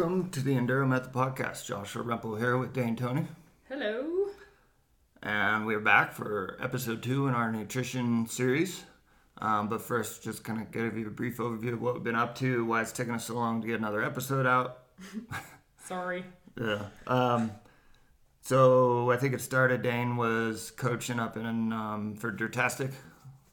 Welcome 0.00 0.30
to 0.30 0.40
the 0.40 0.54
Enduro 0.54 0.88
Method 0.88 1.12
Podcast. 1.12 1.66
Joshua 1.66 2.02
Rempel 2.02 2.38
here 2.38 2.56
with 2.56 2.72
Dane 2.72 2.96
Tony. 2.96 3.26
Hello. 3.68 4.28
And 5.22 5.66
we're 5.66 5.78
back 5.78 6.14
for 6.14 6.56
episode 6.58 7.02
two 7.02 7.28
in 7.28 7.34
our 7.34 7.52
nutrition 7.52 8.26
series. 8.26 8.82
Um, 9.36 9.68
but 9.68 9.82
first, 9.82 10.22
just 10.22 10.42
kind 10.42 10.58
of 10.58 10.70
give 10.70 10.96
you 10.96 11.06
a 11.06 11.10
brief 11.10 11.36
overview 11.36 11.74
of 11.74 11.82
what 11.82 11.92
we've 11.92 12.02
been 12.02 12.14
up 12.14 12.34
to, 12.36 12.64
why 12.64 12.80
it's 12.80 12.92
taken 12.92 13.12
us 13.12 13.26
so 13.26 13.34
long 13.34 13.60
to 13.60 13.66
get 13.66 13.78
another 13.78 14.02
episode 14.02 14.46
out. 14.46 14.84
Sorry. 15.84 16.24
Yeah. 16.58 16.86
Um, 17.06 17.50
so 18.40 19.10
I 19.10 19.18
think 19.18 19.34
it 19.34 19.42
started, 19.42 19.82
Dane 19.82 20.16
was 20.16 20.70
coaching 20.70 21.20
up 21.20 21.36
in 21.36 21.74
um, 21.74 22.14
for 22.14 22.32
Dirtastic 22.32 22.92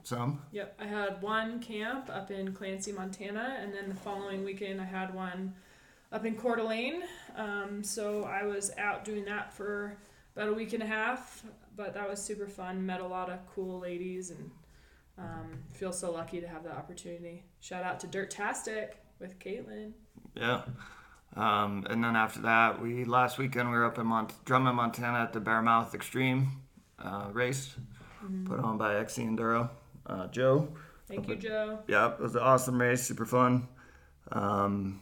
some. 0.01 0.43
Yep. 0.53 0.79
I 0.79 0.87
had 0.87 1.21
one 1.21 1.59
camp 1.59 2.09
up 2.09 2.31
in 2.31 2.53
Clancy, 2.53 2.93
Montana, 2.93 3.57
and 3.59 3.73
then 3.73 3.89
the 3.89 3.95
following 3.95 4.45
weekend 4.45 4.79
I 4.79 4.85
had 4.85 5.13
one 5.13 5.53
up 6.11 6.25
in 6.25 6.35
Coeur 6.35 6.57
d'Alene. 6.57 7.03
Um, 7.35 7.83
so 7.83 8.23
I 8.23 8.43
was 8.43 8.71
out 8.77 9.03
doing 9.03 9.25
that 9.25 9.53
for 9.53 9.97
about 10.35 10.49
a 10.49 10.53
week 10.53 10.73
and 10.73 10.83
a 10.83 10.87
half, 10.87 11.43
but 11.75 11.93
that 11.93 12.09
was 12.09 12.21
super 12.21 12.47
fun. 12.47 12.85
Met 12.85 13.01
a 13.01 13.07
lot 13.07 13.29
of 13.29 13.39
cool 13.53 13.79
ladies 13.79 14.31
and 14.31 14.51
um, 15.17 15.59
feel 15.73 15.91
so 15.91 16.11
lucky 16.11 16.39
to 16.39 16.47
have 16.47 16.63
that 16.63 16.73
opportunity. 16.73 17.43
Shout 17.59 17.83
out 17.83 17.99
to 18.01 18.07
Dirtastic 18.07 18.91
with 19.19 19.39
Caitlin. 19.39 19.93
Yeah. 20.35 20.61
Um, 21.35 21.85
and 21.89 22.03
then 22.03 22.15
after 22.15 22.39
that, 22.41 22.81
we 22.81 23.03
last 23.05 23.37
weekend 23.37 23.69
we 23.69 23.75
were 23.77 23.85
up 23.85 23.97
in 23.97 24.07
Mont- 24.07 24.33
Drummond, 24.45 24.75
Montana 24.75 25.19
at 25.19 25.33
the 25.33 25.41
Bearmouth 25.41 25.93
Extreme 25.93 26.49
uh, 26.99 27.27
race 27.31 27.75
put 28.45 28.59
on 28.59 28.77
by 28.77 28.95
XC 28.95 29.23
Enduro. 29.23 29.69
Uh, 30.05 30.27
Joe. 30.27 30.67
Thank 31.07 31.27
you, 31.27 31.35
Joe. 31.35 31.79
Yeah, 31.87 32.11
it 32.11 32.19
was 32.19 32.35
an 32.35 32.41
awesome 32.41 32.79
race, 32.79 33.03
super 33.03 33.25
fun. 33.25 33.67
Um, 34.31 35.01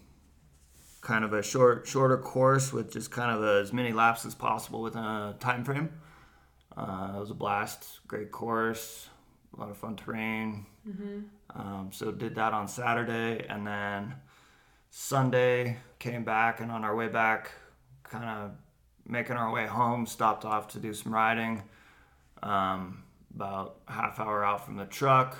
kind 1.05 1.23
of 1.23 1.33
a 1.33 1.43
short, 1.43 1.87
shorter 1.87 2.17
course 2.17 2.73
with 2.73 2.91
just 2.91 3.11
kind 3.11 3.29
of 3.29 3.43
as 3.43 3.71
many 3.71 3.93
laps 3.93 4.25
as 4.25 4.33
possible 4.33 4.81
within 4.81 5.03
a 5.03 5.35
time 5.39 5.63
frame. 5.63 5.87
Uh, 6.75 7.13
it 7.15 7.19
was 7.19 7.29
a 7.29 7.35
blast, 7.35 7.99
great 8.07 8.31
course, 8.31 9.07
a 9.55 9.59
lot 9.59 9.69
of 9.69 9.77
fun 9.77 9.95
terrain. 9.95 10.65
Um, 11.55 11.89
so 11.93 12.11
did 12.11 12.33
that 12.35 12.53
on 12.53 12.67
Saturday, 12.67 13.45
and 13.47 13.67
then 13.67 14.15
Sunday 14.89 15.77
came 15.99 16.23
back, 16.23 16.59
and 16.59 16.71
on 16.71 16.83
our 16.83 16.95
way 16.95 17.07
back, 17.07 17.51
kind 18.03 18.25
of 18.25 18.51
making 19.07 19.35
our 19.37 19.51
way 19.53 19.67
home, 19.67 20.07
stopped 20.07 20.43
off 20.43 20.69
to 20.69 20.79
do 20.79 20.91
some 20.91 21.13
riding. 21.13 21.61
Um, 22.41 23.03
about 23.33 23.77
a 23.87 23.91
half 23.91 24.19
hour 24.19 24.43
out 24.43 24.65
from 24.65 24.75
the 24.75 24.85
truck. 24.85 25.37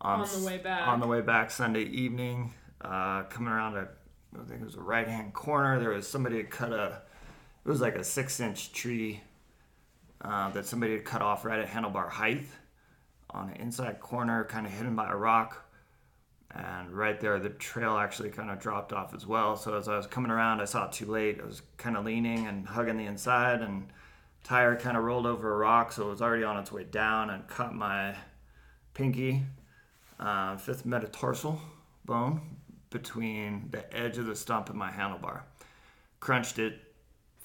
On 0.00 0.20
the 0.20 0.46
way 0.46 0.58
back. 0.58 0.86
On 0.86 1.00
the 1.00 1.06
way 1.08 1.22
back 1.22 1.50
Sunday 1.50 1.82
evening, 1.82 2.54
uh, 2.80 3.24
coming 3.24 3.52
around 3.52 3.76
a, 3.76 3.88
I 4.34 4.44
think 4.44 4.60
it 4.60 4.64
was 4.64 4.76
a 4.76 4.80
right 4.80 5.08
hand 5.08 5.32
corner. 5.32 5.78
There 5.80 5.90
was 5.90 6.06
somebody 6.06 6.36
had 6.36 6.50
cut 6.50 6.72
a, 6.72 7.02
it 7.64 7.68
was 7.68 7.80
like 7.80 7.96
a 7.96 8.04
six 8.04 8.38
inch 8.40 8.72
tree 8.72 9.20
uh, 10.20 10.50
that 10.50 10.66
somebody 10.66 10.92
had 10.92 11.04
cut 11.04 11.22
off 11.22 11.44
right 11.44 11.58
at 11.58 11.68
handlebar 11.68 12.08
height 12.08 12.44
on 13.30 13.50
an 13.50 13.56
inside 13.56 14.00
corner, 14.00 14.44
kind 14.44 14.66
of 14.66 14.72
hidden 14.72 14.94
by 14.94 15.10
a 15.10 15.16
rock. 15.16 15.66
And 16.52 16.92
right 16.92 17.20
there, 17.20 17.38
the 17.38 17.50
trail 17.50 17.96
actually 17.96 18.30
kind 18.30 18.50
of 18.50 18.58
dropped 18.58 18.92
off 18.92 19.14
as 19.14 19.24
well. 19.24 19.56
So 19.56 19.76
as 19.76 19.86
I 19.88 19.96
was 19.96 20.06
coming 20.06 20.32
around, 20.32 20.60
I 20.60 20.64
saw 20.64 20.86
it 20.86 20.92
too 20.92 21.06
late. 21.06 21.40
I 21.40 21.46
was 21.46 21.62
kind 21.76 21.96
of 21.96 22.04
leaning 22.04 22.46
and 22.48 22.66
hugging 22.66 22.96
the 22.96 23.06
inside, 23.06 23.62
and 23.62 23.86
tire 24.42 24.76
kind 24.76 24.96
of 24.96 25.04
rolled 25.04 25.26
over 25.26 25.52
a 25.54 25.56
rock, 25.56 25.92
so 25.92 26.06
it 26.06 26.10
was 26.10 26.22
already 26.22 26.42
on 26.42 26.56
its 26.56 26.72
way 26.72 26.84
down 26.84 27.30
and 27.30 27.46
cut 27.46 27.72
my 27.72 28.16
pinky, 28.94 29.42
uh, 30.18 30.56
fifth 30.56 30.84
metatarsal 30.84 31.60
bone 32.04 32.40
between 32.90 33.68
the 33.70 33.96
edge 33.96 34.18
of 34.18 34.26
the 34.26 34.36
stump 34.36 34.68
and 34.68 34.78
my 34.78 34.90
handlebar. 34.90 35.42
Crunched 36.18 36.58
it, 36.58 36.78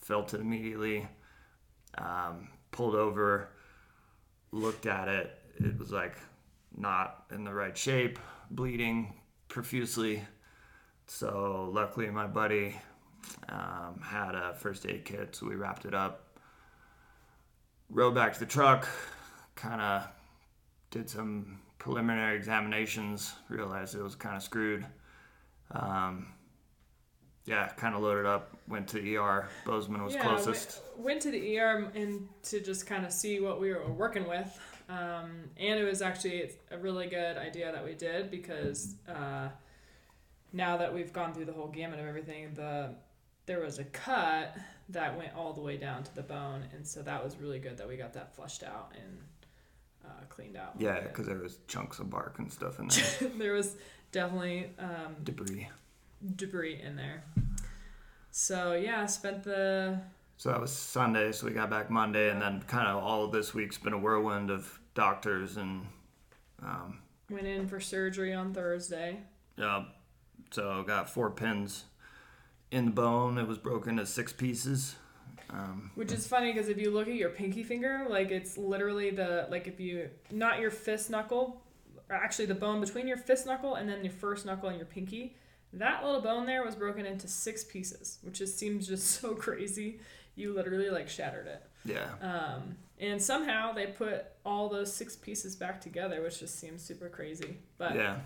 felt 0.01 0.33
it 0.33 0.41
immediately, 0.41 1.07
um, 1.97 2.49
pulled 2.71 2.95
over, 2.95 3.49
looked 4.51 4.85
at 4.85 5.07
it. 5.07 5.31
It 5.57 5.77
was 5.79 5.91
like 5.91 6.17
not 6.75 7.25
in 7.31 7.43
the 7.43 7.53
right 7.53 7.77
shape, 7.77 8.19
bleeding 8.51 9.13
profusely. 9.47 10.21
So 11.07 11.69
luckily, 11.71 12.09
my 12.09 12.27
buddy 12.27 12.75
um, 13.47 14.01
had 14.03 14.35
a 14.35 14.55
first 14.55 14.85
aid 14.85 15.05
kit, 15.05 15.35
so 15.35 15.47
we 15.47 15.55
wrapped 15.55 15.85
it 15.85 15.93
up 15.93 16.25
rode 17.89 18.15
back 18.15 18.33
to 18.33 18.39
the 18.39 18.45
truck, 18.45 18.87
kind 19.55 19.81
of 19.81 20.07
did 20.91 21.09
some 21.09 21.59
preliminary 21.77 22.35
examinations, 22.35 23.33
realized 23.49 23.95
it 23.95 24.01
was 24.01 24.15
kind 24.15 24.35
of 24.35 24.43
screwed. 24.43 24.85
Um, 25.71 26.27
yeah, 27.45 27.67
kind 27.69 27.93
of 27.93 28.01
loaded 28.01 28.25
up, 28.25 28.57
went 28.67 28.87
to 28.89 28.99
the 28.99 29.17
ER. 29.17 29.47
Bozeman 29.65 30.03
was 30.03 30.15
yeah, 30.15 30.23
closest. 30.23 30.81
Went, 30.95 31.05
went 31.05 31.21
to 31.21 31.31
the 31.31 31.59
ER 31.59 31.91
and 31.93 32.27
to 32.43 32.59
just 32.59 32.87
kind 32.87 33.05
of 33.05 33.11
see 33.11 33.39
what 33.39 33.61
we 33.61 33.71
were 33.71 33.87
working 33.91 34.27
with. 34.27 34.59
Um, 34.89 35.49
and 35.57 35.79
it 35.79 35.83
was 35.83 36.01
actually 36.01 36.51
a 36.71 36.77
really 36.77 37.07
good 37.07 37.37
idea 37.37 37.71
that 37.71 37.83
we 37.83 37.93
did 37.93 38.31
because 38.31 38.95
uh, 39.07 39.49
now 40.53 40.77
that 40.77 40.93
we've 40.93 41.13
gone 41.13 41.33
through 41.33 41.45
the 41.45 41.53
whole 41.53 41.67
gamut 41.67 41.99
of 41.99 42.05
everything, 42.05 42.53
the 42.53 42.95
there 43.45 43.59
was 43.59 43.77
a 43.77 43.83
cut 43.85 44.57
that 44.89 45.15
went 45.17 45.35
all 45.35 45.53
the 45.53 45.61
way 45.61 45.77
down 45.77 46.03
to 46.03 46.15
the 46.15 46.23
bone, 46.23 46.63
and 46.73 46.85
so 46.85 47.01
that 47.03 47.23
was 47.23 47.37
really 47.37 47.59
good 47.59 47.77
that 47.77 47.87
we 47.87 47.95
got 47.95 48.13
that 48.13 48.35
flushed 48.35 48.63
out 48.63 48.93
and 48.95 49.19
uh, 50.03 50.25
cleaned 50.29 50.57
out. 50.57 50.73
Yeah, 50.77 51.01
because 51.01 51.27
there 51.27 51.37
was 51.37 51.59
chunks 51.67 51.99
of 51.99 52.09
bark 52.09 52.39
and 52.39 52.51
stuff 52.51 52.79
in 52.79 52.87
there, 53.19 53.29
there 53.37 53.53
was 53.53 53.75
definitely 54.15 54.69
um, 54.79 55.17
debris. 55.23 55.67
debris 56.37 56.81
in 56.81 56.95
there. 56.95 57.23
So 58.31 58.73
yeah, 58.73 59.05
spent 59.05 59.43
the 59.43 59.99
So 60.37 60.49
that 60.49 60.59
was 60.59 60.71
Sunday. 60.71 61.33
So 61.33 61.45
we 61.45 61.51
got 61.51 61.69
back 61.69 61.89
Monday, 61.89 62.29
and 62.29 62.41
then 62.41 62.61
kind 62.61 62.87
of 62.87 63.03
all 63.03 63.25
of 63.25 63.31
this 63.33 63.53
week's 63.53 63.77
been 63.77 63.93
a 63.93 63.97
whirlwind 63.97 64.49
of 64.49 64.79
doctors 64.93 65.57
and 65.57 65.85
um, 66.63 66.99
went 67.29 67.45
in 67.45 67.67
for 67.67 67.79
surgery 67.79 68.33
on 68.33 68.53
Thursday. 68.53 69.19
yeah. 69.57 69.83
So 70.51 70.83
got 70.83 71.09
four 71.09 71.31
pins 71.31 71.83
in 72.71 72.85
the 72.85 72.91
bone. 72.91 73.37
It 73.37 73.47
was 73.47 73.57
broken 73.57 73.91
into 73.91 74.05
six 74.05 74.31
pieces. 74.31 74.95
Um, 75.49 75.91
Which 75.95 76.11
is 76.13 76.25
funny 76.25 76.53
because 76.53 76.69
if 76.69 76.77
you 76.77 76.89
look 76.89 77.07
at 77.09 77.15
your 77.15 77.29
pinky 77.29 77.63
finger, 77.63 78.05
like 78.09 78.31
it's 78.31 78.57
literally 78.57 79.09
the 79.09 79.47
like 79.51 79.67
if 79.67 79.81
you 79.81 80.09
not 80.31 80.59
your 80.61 80.71
fist 80.71 81.09
knuckle, 81.09 81.61
actually 82.09 82.45
the 82.45 82.55
bone 82.55 82.79
between 82.79 83.07
your 83.07 83.17
fist 83.17 83.45
knuckle 83.45 83.75
and 83.75 83.89
then 83.89 84.03
your 84.03 84.13
first 84.13 84.45
knuckle 84.45 84.69
and 84.69 84.77
your 84.77 84.85
pinky, 84.85 85.35
that 85.73 86.03
little 86.03 86.21
bone 86.21 86.45
there 86.45 86.63
was 86.63 86.75
broken 86.75 87.05
into 87.05 87.27
six 87.27 87.63
pieces, 87.63 88.19
which 88.21 88.39
just 88.39 88.57
seems 88.57 88.87
just 88.87 89.07
so 89.21 89.33
crazy. 89.33 89.99
You 90.35 90.53
literally 90.53 90.89
like 90.89 91.07
shattered 91.09 91.47
it. 91.47 91.63
yeah. 91.85 92.07
Um, 92.21 92.75
and 92.99 93.21
somehow 93.21 93.73
they 93.73 93.87
put 93.87 94.25
all 94.45 94.69
those 94.69 94.93
six 94.93 95.15
pieces 95.15 95.55
back 95.55 95.81
together, 95.81 96.21
which 96.21 96.39
just 96.39 96.59
seems 96.59 96.81
super 96.81 97.09
crazy. 97.09 97.57
But 97.77 97.95
Yeah, 97.95 98.19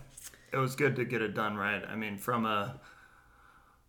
it 0.52 0.58
was 0.58 0.76
good 0.76 0.96
to 0.98 1.06
get 1.06 1.22
it 1.22 1.34
done 1.34 1.56
right. 1.56 1.84
I 1.88 1.96
mean, 1.96 2.18
from 2.18 2.46
a 2.46 2.80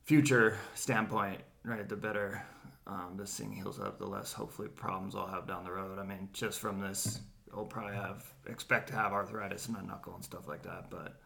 future 0.04 0.56
standpoint, 0.74 1.40
right, 1.64 1.88
the 1.88 1.96
better 1.96 2.42
um, 2.86 3.14
this 3.16 3.36
thing 3.38 3.52
heals 3.52 3.78
up, 3.78 3.98
the 3.98 4.06
less 4.06 4.32
hopefully 4.32 4.68
problems 4.68 5.14
I'll 5.14 5.26
have 5.26 5.46
down 5.46 5.64
the 5.64 5.70
road. 5.70 5.98
I 5.98 6.02
mean, 6.02 6.28
just 6.32 6.58
from 6.58 6.80
this, 6.80 7.20
I'll 7.56 7.64
probably 7.64 7.94
have 7.94 8.24
expect 8.46 8.88
to 8.88 8.94
have 8.94 9.12
arthritis 9.12 9.66
in 9.66 9.74
my 9.74 9.82
knuckle 9.82 10.14
and 10.14 10.24
stuff 10.24 10.48
like 10.48 10.62
that. 10.62 10.90
But 10.90 11.20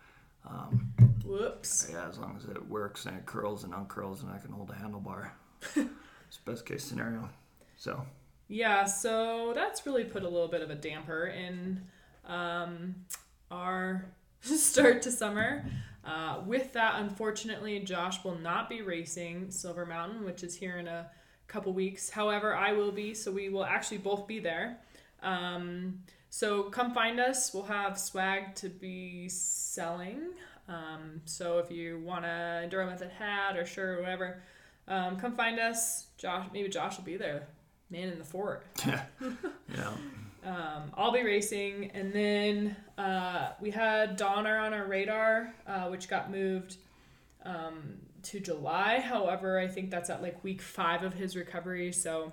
um, 0.48 0.92
whoops. 1.24 1.88
yeah, 1.90 2.08
as 2.08 2.18
long 2.18 2.36
as 2.36 2.44
it 2.44 2.68
works 2.68 3.06
and 3.06 3.16
it 3.16 3.26
curls 3.26 3.64
and 3.64 3.72
uncurls 3.72 4.22
and 4.22 4.30
I 4.30 4.38
can 4.38 4.52
hold 4.52 4.70
a 4.70 4.74
handlebar, 4.74 5.30
it's 5.76 6.38
best 6.44 6.66
case 6.66 6.84
scenario. 6.84 7.28
So 7.76 8.04
Yeah, 8.48 8.84
so 8.84 9.52
that's 9.54 9.86
really 9.86 10.04
put 10.04 10.22
a 10.22 10.28
little 10.28 10.48
bit 10.48 10.62
of 10.62 10.70
a 10.70 10.74
damper 10.74 11.26
in 11.26 11.82
um, 12.26 12.94
our 13.50 14.06
start 14.40 15.02
to 15.02 15.10
summer. 15.10 15.64
Uh, 16.04 16.40
with 16.46 16.72
that, 16.74 16.96
unfortunately, 16.98 17.80
Josh 17.80 18.22
will 18.24 18.38
not 18.38 18.68
be 18.68 18.82
racing 18.82 19.50
Silver 19.50 19.86
Mountain, 19.86 20.24
which 20.24 20.42
is 20.42 20.54
here 20.54 20.76
in 20.76 20.86
a 20.86 21.06
couple 21.46 21.72
weeks. 21.72 22.10
However, 22.10 22.54
I 22.54 22.72
will 22.72 22.92
be, 22.92 23.14
so 23.14 23.32
we 23.32 23.48
will 23.48 23.64
actually 23.64 23.98
both 23.98 24.26
be 24.26 24.38
there. 24.38 24.78
Um, 25.22 26.00
so 26.34 26.64
come 26.64 26.92
find 26.92 27.20
us. 27.20 27.54
We'll 27.54 27.62
have 27.62 27.96
swag 27.96 28.56
to 28.56 28.68
be 28.68 29.28
selling. 29.28 30.30
Um, 30.68 31.20
so 31.26 31.58
if 31.58 31.70
you 31.70 32.00
want 32.00 32.24
a 32.24 32.66
Enduro 32.68 32.88
Method 32.88 33.12
hat 33.12 33.56
or 33.56 33.64
shirt 33.64 34.00
or 34.00 34.02
whatever, 34.02 34.42
um, 34.88 35.16
come 35.16 35.36
find 35.36 35.60
us. 35.60 36.08
Josh, 36.18 36.48
maybe 36.52 36.68
Josh 36.68 36.96
will 36.96 37.04
be 37.04 37.16
there, 37.16 37.46
man 37.88 38.08
in 38.08 38.18
the 38.18 38.24
fort. 38.24 38.66
yeah, 38.84 39.04
yeah, 39.72 39.92
Um, 40.44 40.90
I'll 40.94 41.12
be 41.12 41.22
racing, 41.22 41.92
and 41.94 42.12
then 42.12 42.74
uh, 42.98 43.50
we 43.60 43.70
had 43.70 44.16
Donner 44.16 44.58
on 44.58 44.74
our 44.74 44.86
radar, 44.86 45.54
uh, 45.68 45.86
which 45.86 46.08
got 46.08 46.32
moved 46.32 46.78
um, 47.44 47.98
to 48.24 48.40
July. 48.40 48.98
However, 48.98 49.56
I 49.56 49.68
think 49.68 49.88
that's 49.88 50.10
at 50.10 50.20
like 50.20 50.42
week 50.42 50.62
five 50.62 51.04
of 51.04 51.14
his 51.14 51.36
recovery, 51.36 51.92
so 51.92 52.32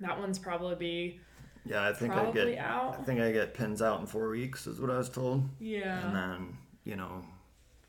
that 0.00 0.18
one's 0.20 0.38
probably 0.38 0.74
be 0.74 1.20
yeah. 1.64 1.86
I 1.88 1.92
think 1.92 2.12
I 2.12 2.30
get. 2.30 2.58
out. 2.58 2.98
I 3.00 3.02
think 3.02 3.20
I 3.20 3.32
get 3.32 3.54
pins 3.54 3.82
out 3.82 4.00
in 4.00 4.06
four 4.06 4.28
weeks, 4.30 4.66
is 4.66 4.80
what 4.80 4.90
I 4.90 4.98
was 4.98 5.08
told. 5.08 5.48
Yeah. 5.58 6.06
and 6.06 6.14
then 6.14 6.58
you 6.84 6.96
know 6.96 7.24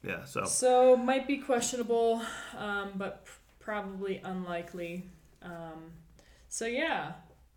Yeah. 0.03 0.25
So 0.25 0.45
So 0.45 0.95
might 0.97 1.27
be 1.27 1.37
questionable, 1.37 2.21
um, 2.57 2.91
but 2.95 3.25
probably 3.59 4.21
unlikely. 4.23 5.03
Um, 5.41 5.91
so 6.49 6.65
yeah, 6.65 7.13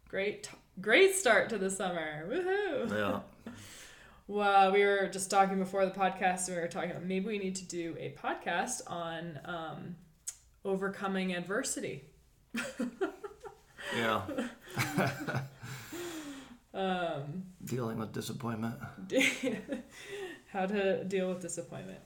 great, 0.08 0.50
great 0.80 1.14
start 1.14 1.48
to 1.50 1.58
the 1.58 1.70
summer. 1.70 2.26
Woohoo! 2.28 2.90
yeah. 2.90 3.52
Well, 4.30 4.72
we 4.72 4.84
were 4.84 5.08
just 5.10 5.30
talking 5.30 5.58
before 5.58 5.86
the 5.86 5.90
podcast, 5.90 6.48
and 6.48 6.56
we 6.58 6.60
were 6.62 6.68
talking 6.68 6.90
about 6.90 7.02
maybe 7.02 7.24
we 7.28 7.38
need 7.38 7.56
to 7.56 7.64
do 7.64 7.96
a 7.98 8.14
podcast 8.22 8.82
on 8.86 9.40
um, 9.46 9.96
overcoming 10.66 11.34
adversity. 11.34 12.04
Yeah. 13.96 14.22
Um, 16.74 17.44
Dealing 17.64 17.98
with 17.98 18.12
disappointment. 18.12 18.76
how 20.52 20.66
to 20.66 21.04
deal 21.04 21.28
with 21.28 21.40
disappointment. 21.40 21.98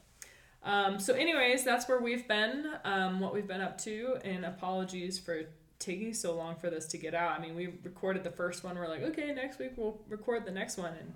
Um, 0.65 1.01
so, 1.01 1.15
anyways, 1.15 1.65
that's 1.65 1.89
where 1.89 2.01
we've 2.01 2.27
been, 2.29 2.67
um, 2.85 3.21
what 3.21 3.35
we've 3.35 3.47
been 3.47 3.61
up 3.61 3.79
to, 3.79 4.19
and 4.25 4.45
apologies 4.45 5.19
for 5.19 5.43
taking 5.79 6.15
so 6.15 6.37
long 6.37 6.55
for 6.57 6.71
this 6.71 6.87
to 6.87 6.99
get 6.99 7.15
out. 7.15 7.39
I 7.39 7.43
mean, 7.43 7.57
we 7.57 7.75
recorded 7.83 8.23
the 8.23 8.31
first 8.31 8.63
one. 8.63 8.77
We're 8.77 8.89
like, 8.89 9.03
okay, 9.03 9.33
next 9.33 9.59
week 9.59 9.73
we'll 9.77 10.01
record 10.09 10.45
the 10.45 10.53
next 10.53 10.79
one, 10.79 10.93
and 10.99 11.13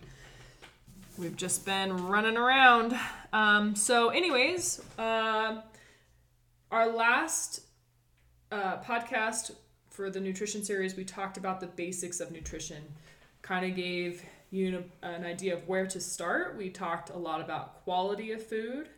we've 1.16 1.36
just 1.36 1.64
been 1.64 2.08
running 2.08 2.36
around. 2.36 2.98
Um, 3.32 3.76
so, 3.76 4.08
anyways, 4.08 4.82
uh, 4.98 5.60
our 6.72 6.88
last 6.88 7.60
uh, 8.50 8.78
podcast 8.78 9.52
for 9.90 10.10
the 10.10 10.20
nutrition 10.20 10.64
series, 10.64 10.96
we 10.96 11.04
talked 11.04 11.36
about 11.36 11.60
the 11.60 11.68
basics 11.68 12.18
of 12.18 12.32
nutrition, 12.32 12.82
kind 13.46 13.64
of 13.64 13.76
gave 13.76 14.22
you 14.50 14.84
an 15.02 15.24
idea 15.24 15.54
of 15.54 15.66
where 15.68 15.86
to 15.86 16.00
start. 16.00 16.56
We 16.56 16.70
talked 16.70 17.10
a 17.10 17.18
lot 17.18 17.40
about 17.40 17.84
quality 17.84 18.32
of 18.32 18.44
food. 18.44 18.88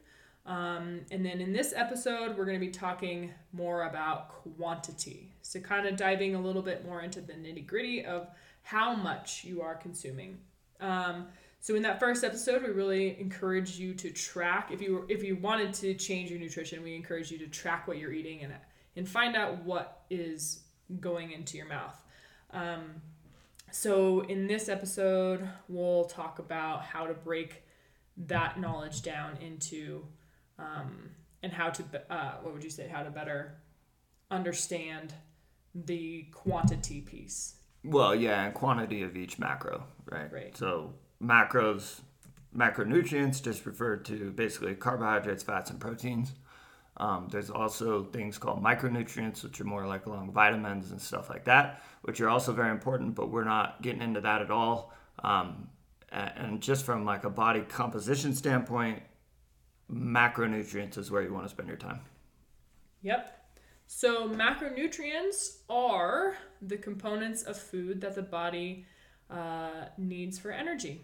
Um, 0.46 1.00
and 1.10 1.24
then 1.24 1.40
in 1.40 1.52
this 1.52 1.74
episode, 1.76 2.36
we're 2.36 2.46
going 2.46 2.58
to 2.58 2.64
be 2.64 2.72
talking 2.72 3.30
more 3.52 3.82
about 3.82 4.30
quantity. 4.30 5.34
So, 5.42 5.60
kind 5.60 5.86
of 5.86 5.96
diving 5.96 6.34
a 6.34 6.40
little 6.40 6.62
bit 6.62 6.86
more 6.86 7.02
into 7.02 7.20
the 7.20 7.34
nitty 7.34 7.66
gritty 7.66 8.04
of 8.04 8.28
how 8.62 8.94
much 8.94 9.44
you 9.44 9.60
are 9.60 9.74
consuming. 9.74 10.38
Um, 10.80 11.26
so, 11.60 11.74
in 11.74 11.82
that 11.82 12.00
first 12.00 12.24
episode, 12.24 12.62
we 12.62 12.70
really 12.70 13.20
encourage 13.20 13.78
you 13.78 13.92
to 13.94 14.10
track. 14.10 14.70
If 14.72 14.80
you 14.80 15.04
if 15.10 15.22
you 15.22 15.36
wanted 15.36 15.74
to 15.74 15.92
change 15.92 16.30
your 16.30 16.40
nutrition, 16.40 16.82
we 16.82 16.94
encourage 16.94 17.30
you 17.30 17.38
to 17.38 17.46
track 17.46 17.86
what 17.86 17.98
you're 17.98 18.12
eating 18.12 18.42
and 18.42 18.54
and 18.96 19.06
find 19.06 19.36
out 19.36 19.62
what 19.64 20.04
is 20.08 20.60
going 20.98 21.32
into 21.32 21.58
your 21.58 21.66
mouth. 21.66 22.02
Um, 22.52 23.02
so, 23.70 24.20
in 24.20 24.46
this 24.46 24.68
episode, 24.68 25.48
we'll 25.68 26.04
talk 26.04 26.38
about 26.38 26.82
how 26.82 27.06
to 27.06 27.14
break 27.14 27.62
that 28.16 28.60
knowledge 28.60 29.02
down 29.02 29.36
into 29.40 30.04
um, 30.58 31.10
and 31.42 31.52
how 31.52 31.70
to, 31.70 31.84
uh, 32.10 32.32
what 32.42 32.54
would 32.54 32.64
you 32.64 32.70
say, 32.70 32.88
how 32.88 33.02
to 33.02 33.10
better 33.10 33.54
understand 34.30 35.14
the 35.74 36.26
quantity 36.32 37.00
piece. 37.00 37.56
Well, 37.84 38.14
yeah, 38.14 38.44
and 38.44 38.54
quantity 38.54 39.02
of 39.02 39.16
each 39.16 39.38
macro, 39.38 39.84
right? 40.10 40.32
Right. 40.32 40.56
So 40.56 40.94
macros, 41.22 42.00
macronutrients 42.56 43.42
just 43.42 43.64
refer 43.66 43.96
to 43.96 44.30
basically 44.32 44.74
carbohydrates, 44.74 45.42
fats, 45.42 45.70
and 45.70 45.80
proteins. 45.80 46.32
Um, 46.98 47.28
there's 47.30 47.50
also 47.50 48.04
things 48.04 48.38
called 48.38 48.62
micronutrients, 48.62 49.44
which 49.44 49.60
are 49.60 49.64
more 49.64 49.86
like 49.86 50.06
along 50.06 50.32
vitamins 50.32 50.90
and 50.90 51.00
stuff 51.00 51.30
like 51.30 51.44
that, 51.44 51.82
which 52.02 52.20
are 52.20 52.28
also 52.28 52.52
very 52.52 52.70
important, 52.70 53.14
but 53.14 53.30
we're 53.30 53.44
not 53.44 53.80
getting 53.82 54.02
into 54.02 54.20
that 54.20 54.42
at 54.42 54.50
all. 54.50 54.92
Um, 55.22 55.68
and 56.10 56.60
just 56.60 56.84
from 56.84 57.04
like 57.04 57.24
a 57.24 57.30
body 57.30 57.60
composition 57.60 58.34
standpoint, 58.34 59.02
macronutrients 59.92 60.98
is 60.98 61.10
where 61.10 61.22
you 61.22 61.32
want 61.32 61.44
to 61.44 61.50
spend 61.50 61.68
your 61.68 61.76
time. 61.76 62.00
Yep. 63.02 63.34
So, 63.86 64.28
macronutrients 64.28 65.58
are 65.70 66.36
the 66.60 66.76
components 66.76 67.42
of 67.44 67.56
food 67.56 68.00
that 68.02 68.14
the 68.14 68.22
body 68.22 68.84
uh, 69.30 69.86
needs 69.96 70.38
for 70.38 70.50
energy. 70.50 71.02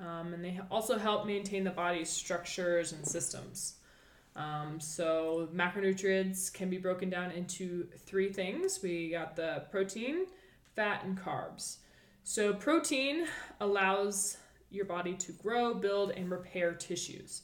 Um, 0.00 0.34
and 0.34 0.44
they 0.44 0.58
also 0.70 0.98
help 0.98 1.26
maintain 1.26 1.62
the 1.62 1.70
body's 1.70 2.10
structures 2.10 2.92
and 2.92 3.06
systems. 3.06 3.76
Um, 4.36 4.80
so, 4.80 5.48
macronutrients 5.54 6.52
can 6.52 6.68
be 6.68 6.78
broken 6.78 7.08
down 7.08 7.30
into 7.30 7.86
three 7.98 8.32
things 8.32 8.80
we 8.82 9.10
got 9.10 9.36
the 9.36 9.62
protein, 9.70 10.26
fat, 10.74 11.04
and 11.04 11.16
carbs. 11.16 11.76
So, 12.24 12.52
protein 12.52 13.26
allows 13.60 14.38
your 14.70 14.86
body 14.86 15.14
to 15.14 15.32
grow, 15.32 15.74
build, 15.74 16.10
and 16.10 16.30
repair 16.30 16.72
tissues. 16.72 17.42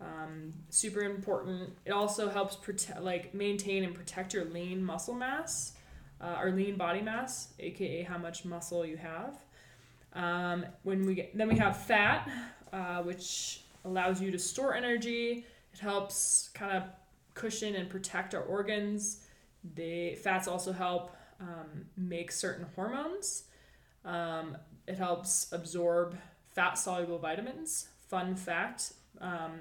Um, 0.00 0.52
super 0.68 1.00
important. 1.00 1.70
It 1.84 1.92
also 1.92 2.28
helps 2.28 2.56
protect, 2.56 3.02
like 3.02 3.34
maintain 3.34 3.84
and 3.84 3.94
protect 3.94 4.34
your 4.34 4.44
lean 4.44 4.82
muscle 4.82 5.14
mass, 5.14 5.72
uh, 6.20 6.38
or 6.40 6.52
lean 6.52 6.76
body 6.76 7.00
mass, 7.00 7.48
aka 7.58 8.02
how 8.02 8.18
much 8.18 8.44
muscle 8.44 8.86
you 8.86 8.96
have. 8.96 9.38
Um, 10.14 10.66
when 10.82 11.06
we 11.06 11.14
get, 11.14 11.36
then 11.36 11.48
we 11.48 11.56
have 11.58 11.76
fat, 11.76 12.30
uh, 12.72 13.02
which 13.02 13.62
allows 13.84 14.20
you 14.20 14.30
to 14.30 14.38
store 14.38 14.74
energy. 14.74 15.46
It 15.72 15.80
helps 15.80 16.50
kind 16.54 16.76
of 16.76 16.84
cushion 17.34 17.74
and 17.74 17.88
protect 17.88 18.34
our 18.34 18.42
organs. 18.42 19.24
The 19.74 20.14
fats 20.16 20.48
also 20.48 20.72
help 20.72 21.16
um, 21.40 21.86
make 21.96 22.30
certain 22.32 22.66
hormones. 22.74 23.44
Um, 24.04 24.56
it 24.86 24.96
helps 24.96 25.52
absorb 25.52 26.16
fat 26.54 26.74
soluble 26.78 27.18
vitamins. 27.18 27.88
Fun 28.08 28.36
fact 28.36 28.92
um, 29.20 29.60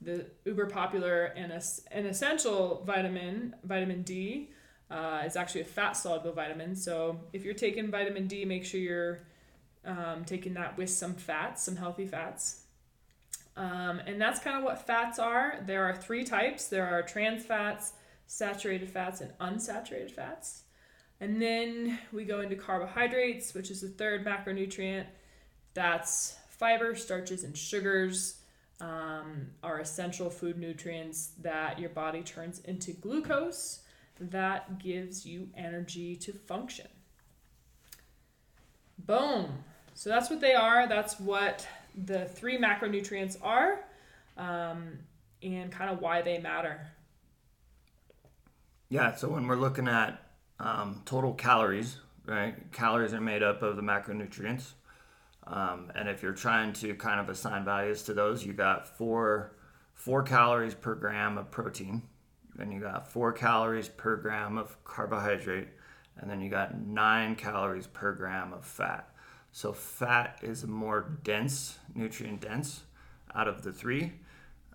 the 0.00 0.26
uber 0.44 0.66
popular 0.66 1.26
and 1.36 1.52
an 1.52 2.06
essential 2.06 2.82
vitamin, 2.84 3.54
vitamin 3.64 4.02
D, 4.02 4.50
uh, 4.90 5.22
is 5.24 5.36
actually 5.36 5.62
a 5.62 5.66
fat 5.66 5.92
soluble 5.92 6.32
vitamin. 6.32 6.74
So 6.74 7.20
if 7.32 7.44
you're 7.44 7.54
taking 7.54 7.90
vitamin 7.90 8.26
D, 8.26 8.44
make 8.44 8.64
sure 8.64 8.80
you're 8.80 9.20
um, 9.84 10.24
taking 10.24 10.54
that 10.54 10.76
with 10.76 10.90
some 10.90 11.14
fats, 11.14 11.62
some 11.62 11.76
healthy 11.76 12.06
fats. 12.06 12.61
Um, 13.56 14.00
and 14.06 14.20
that's 14.20 14.40
kind 14.40 14.56
of 14.56 14.64
what 14.64 14.86
fats 14.86 15.18
are. 15.18 15.56
There 15.66 15.84
are 15.84 15.94
three 15.94 16.24
types 16.24 16.68
there 16.68 16.86
are 16.86 17.02
trans 17.02 17.44
fats, 17.44 17.92
saturated 18.26 18.88
fats, 18.88 19.20
and 19.20 19.32
unsaturated 19.38 20.10
fats. 20.10 20.62
And 21.20 21.40
then 21.40 21.98
we 22.12 22.24
go 22.24 22.40
into 22.40 22.56
carbohydrates, 22.56 23.54
which 23.54 23.70
is 23.70 23.82
the 23.82 23.88
third 23.88 24.24
macronutrient. 24.24 25.06
That's 25.74 26.36
fiber, 26.48 26.94
starches, 26.96 27.44
and 27.44 27.56
sugars 27.56 28.40
um, 28.80 29.48
are 29.62 29.78
essential 29.78 30.30
food 30.30 30.58
nutrients 30.58 31.32
that 31.40 31.78
your 31.78 31.90
body 31.90 32.22
turns 32.22 32.58
into 32.60 32.92
glucose 32.92 33.82
that 34.18 34.78
gives 34.78 35.24
you 35.24 35.48
energy 35.56 36.16
to 36.16 36.32
function. 36.32 36.88
Boom. 38.98 39.64
So 39.94 40.10
that's 40.10 40.30
what 40.30 40.40
they 40.40 40.54
are. 40.54 40.88
That's 40.88 41.20
what 41.20 41.66
the 41.94 42.26
three 42.26 42.58
macronutrients 42.58 43.36
are 43.42 43.84
um, 44.36 44.98
and 45.42 45.70
kind 45.70 45.90
of 45.90 46.00
why 46.00 46.22
they 46.22 46.38
matter. 46.38 46.86
Yeah, 48.88 49.14
so 49.14 49.28
when 49.28 49.46
we're 49.46 49.56
looking 49.56 49.88
at 49.88 50.22
um, 50.60 51.02
total 51.04 51.32
calories, 51.34 51.98
right? 52.26 52.54
Calories 52.72 53.14
are 53.14 53.20
made 53.20 53.42
up 53.42 53.62
of 53.62 53.76
the 53.76 53.82
macronutrients. 53.82 54.72
Um, 55.46 55.90
and 55.94 56.08
if 56.08 56.22
you're 56.22 56.32
trying 56.32 56.72
to 56.74 56.94
kind 56.94 57.18
of 57.18 57.28
assign 57.28 57.64
values 57.64 58.02
to 58.04 58.14
those, 58.14 58.44
you 58.46 58.52
got 58.52 58.86
four 58.86 59.56
four 59.94 60.22
calories 60.22 60.74
per 60.74 60.94
gram 60.94 61.38
of 61.38 61.50
protein, 61.50 62.02
then 62.56 62.72
you 62.72 62.80
got 62.80 63.10
four 63.10 63.32
calories 63.32 63.88
per 63.88 64.16
gram 64.16 64.58
of 64.58 64.82
carbohydrate, 64.84 65.68
and 66.18 66.30
then 66.30 66.40
you 66.40 66.50
got 66.50 66.80
nine 66.80 67.34
calories 67.34 67.86
per 67.86 68.12
gram 68.12 68.52
of 68.52 68.64
fat. 68.64 69.08
So 69.52 69.72
fat 69.72 70.38
is 70.42 70.66
more 70.66 71.18
dense, 71.22 71.78
nutrient 71.94 72.40
dense, 72.40 72.82
out 73.34 73.48
of 73.48 73.62
the 73.62 73.72
three. 73.72 74.12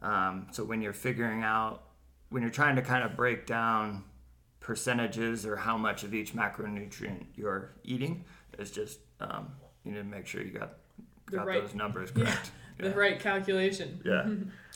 Um, 0.01 0.47
so 0.51 0.63
when 0.63 0.81
you're 0.81 0.93
figuring 0.93 1.41
out, 1.43 1.83
when 2.29 2.43
you're 2.43 2.51
trying 2.51 2.75
to 2.75 2.81
kind 2.83 3.03
of 3.03 3.15
break 3.15 3.45
down 3.47 4.03
percentages 4.59 5.45
or 5.45 5.55
how 5.55 5.77
much 5.77 6.03
of 6.03 6.13
each 6.13 6.33
macronutrient 6.33 7.25
you're 7.35 7.71
eating, 7.83 8.23
it's 8.59 8.69
just 8.69 8.99
um, 9.19 9.47
you 9.83 9.91
need 9.91 9.97
to 9.97 10.03
make 10.03 10.27
sure 10.27 10.41
you 10.43 10.51
got 10.51 10.73
The 11.31 11.37
got 11.37 11.47
right- 11.47 11.61
those 11.61 11.73
numbers 11.75 12.11
yeah, 12.15 12.23
correct. 12.25 12.51
The 12.79 12.91
right 12.93 13.19
calculation. 13.19 13.99
Yeah. 14.05 14.29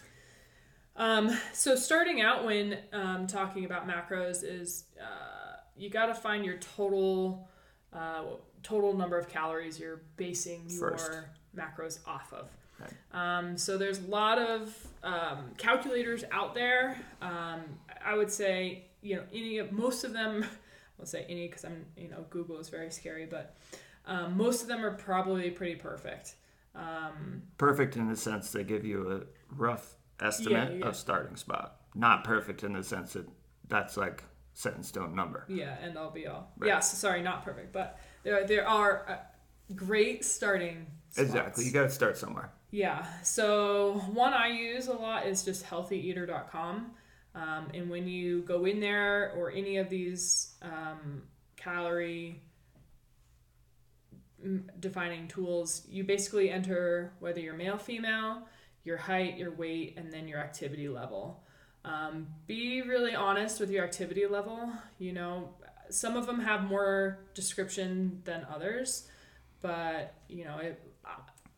Um, 0.96 1.36
so 1.54 1.76
starting 1.76 2.22
out 2.22 2.44
when 2.46 2.78
um, 2.92 3.26
talking 3.26 3.64
about 3.66 3.88
macros 3.88 4.44
is 4.44 4.84
uh, 5.02 5.56
you 5.76 5.90
got 5.90 6.08
to 6.08 6.14
find 6.14 6.46
your 6.46 6.58
total 6.58 7.48
uh, 7.94 8.24
total 8.64 8.94
number 8.94 9.18
of 9.18 9.28
calories 9.30 9.80
you're 9.80 10.02
basing 10.18 10.64
your 10.68 10.92
First. 10.92 11.12
macros 11.56 12.00
off 12.08 12.34
of. 12.34 12.50
Um, 13.12 13.58
so 13.58 13.78
there's 13.78 14.00
a 14.00 14.08
lot 14.08 14.40
of 14.40 14.76
um, 15.04 15.52
calculators 15.58 16.24
out 16.32 16.56
there. 16.56 16.98
Um, 17.22 17.62
I 18.04 18.16
would 18.16 18.32
say 18.32 18.86
you 19.02 19.18
know 19.18 19.24
any 19.32 19.60
of 19.60 19.72
most 19.72 20.04
of 20.04 20.14
them. 20.14 20.44
I'll 21.00 21.06
say 21.06 21.26
any 21.30 21.48
because 21.48 21.64
I'm 21.64 21.86
you 21.96 22.08
know 22.10 22.26
Google 22.32 22.58
is 22.60 22.70
very 22.70 22.90
scary, 22.90 23.26
but 23.28 23.56
um, 24.08 24.36
most 24.36 24.64
of 24.64 24.68
them 24.68 24.84
are 24.84 24.94
probably 24.96 25.52
pretty 25.52 25.76
perfect. 25.76 26.36
Um, 26.74 27.44
Perfect 27.58 27.98
in 27.98 28.08
the 28.08 28.16
sense 28.16 28.52
they 28.52 28.64
give 28.64 28.86
you 28.86 29.12
a 29.12 29.54
rough 29.56 29.96
estimate 30.22 30.72
Yeah, 30.72 30.78
yeah. 30.80 30.86
of 30.88 30.96
starting 30.96 31.36
spot. 31.36 31.82
Not 31.96 32.24
perfect 32.24 32.64
in 32.64 32.74
the 32.74 32.84
sense 32.84 33.14
that 33.14 33.28
that's 33.68 33.98
like 33.98 34.24
set 34.54 34.76
in 34.76 34.82
stone 34.84 35.14
number. 35.14 35.46
Yeah, 35.50 35.76
end 35.84 35.98
all 35.98 36.10
be 36.12 36.28
all. 36.28 36.52
Right. 36.58 36.68
Yes, 36.70 36.98
sorry, 36.98 37.22
not 37.22 37.44
perfect, 37.44 37.74
but 37.74 38.00
there 38.24 38.46
there 38.48 38.68
are 38.68 39.06
uh, 39.08 39.76
great 39.76 40.24
starting. 40.26 40.88
Spots. 41.10 41.28
Exactly. 41.28 41.66
You 41.66 41.72
got 41.72 41.84
to 41.84 41.90
start 41.90 42.18
somewhere. 42.18 42.52
Yeah. 42.72 43.06
So 43.22 44.02
one 44.14 44.34
I 44.34 44.48
use 44.48 44.88
a 44.88 44.94
lot 44.94 45.26
is 45.28 45.44
just 45.44 45.66
healthyeater.com. 45.66 46.92
Um, 47.34 47.68
and 47.74 47.90
when 47.90 48.08
you 48.08 48.42
go 48.42 48.66
in 48.66 48.80
there 48.80 49.34
or 49.38 49.52
any 49.52 49.78
of 49.78 49.90
these 49.90 50.54
um, 50.62 51.24
calorie 51.56 52.42
defining 54.80 55.28
tools, 55.28 55.84
you 55.90 56.04
basically 56.04 56.50
enter 56.50 57.14
whether 57.20 57.40
you're 57.40 57.54
male, 57.54 57.78
female, 57.78 58.44
your 58.84 58.98
height, 58.98 59.38
your 59.38 59.52
weight, 59.52 59.96
and 59.98 60.12
then 60.12 60.28
your 60.28 60.40
activity 60.40 60.90
level. 60.90 61.44
Um, 61.84 62.28
be 62.48 62.82
really 62.82 63.16
honest 63.16 63.60
with 63.60 63.70
your 63.70 63.84
activity 63.84 64.26
level. 64.28 64.72
You 65.00 65.14
know, 65.14 65.50
some 65.94 66.16
of 66.18 66.26
them 66.26 66.40
have 66.40 66.64
more 66.64 67.20
description 67.34 68.22
than 68.24 68.46
others, 68.54 69.08
but 69.62 70.14
you 70.28 70.44
know, 70.46 70.58
it, 70.58 70.82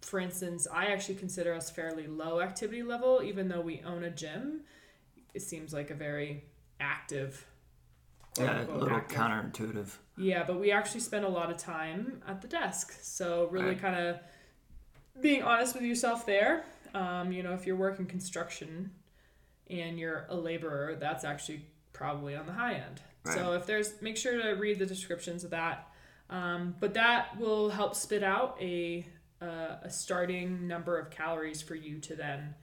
for 0.02 0.20
instance, 0.20 0.68
I 0.72 0.88
actually 0.88 1.16
consider 1.16 1.54
us 1.54 1.70
fairly 1.70 2.08
low 2.08 2.42
activity 2.42 2.84
level, 2.84 3.22
even 3.24 3.48
though 3.48 3.62
we 3.62 3.82
own 3.86 4.04
a 4.04 4.10
gym. 4.10 4.62
It 5.34 5.42
seems 5.42 5.74
like 5.74 5.90
a 5.90 5.96
very 5.96 6.44
active. 6.80 7.46
Yeah, 8.38 8.66
a 8.66 8.72
little 8.72 8.98
active. 8.98 9.18
counterintuitive. 9.18 9.96
Yeah, 10.18 10.44
but 10.44 10.60
we 10.60 10.72
actually 10.72 11.00
spend 11.02 11.24
a 11.24 11.30
lot 11.30 11.50
of 11.52 11.58
time 11.58 12.22
at 12.28 12.42
the 12.42 12.48
desk. 12.48 12.94
So 13.02 13.48
really 13.52 13.70
Right. 13.70 13.80
kind 13.82 13.96
of 14.08 14.20
being 15.22 15.44
honest 15.44 15.76
with 15.76 15.84
yourself 15.84 16.26
there. 16.26 16.66
Um, 16.94 17.32
you 17.32 17.44
know, 17.44 17.54
if 17.54 17.66
you're 17.66 17.76
working 17.76 18.06
construction 18.06 18.92
and 19.70 19.98
you're 20.00 20.26
a 20.30 20.36
laborer, 20.36 20.96
that's 20.96 21.24
actually 21.24 21.66
probably 21.94 22.36
on 22.36 22.46
the 22.46 22.54
high 22.54 22.74
end. 22.74 23.02
So 23.26 23.54
if 23.54 23.66
there's, 23.66 24.02
make 24.02 24.18
sure 24.18 24.42
to 24.42 24.52
read 24.52 24.80
the 24.80 24.86
descriptions 24.86 25.44
of 25.44 25.52
that. 25.52 25.88
Um, 26.30 26.76
but 26.80 26.94
that 26.96 27.40
will 27.40 27.70
help 27.70 27.96
spit 27.96 28.24
out 28.24 28.58
a 28.60 29.06
uh, 29.42 29.78
a 29.84 29.90
starting 29.90 30.68
number 30.68 30.98
of 30.98 31.10
calories 31.10 31.62
for 31.62 31.76
you 31.76 32.00
to 32.00 32.16
then 32.16 32.56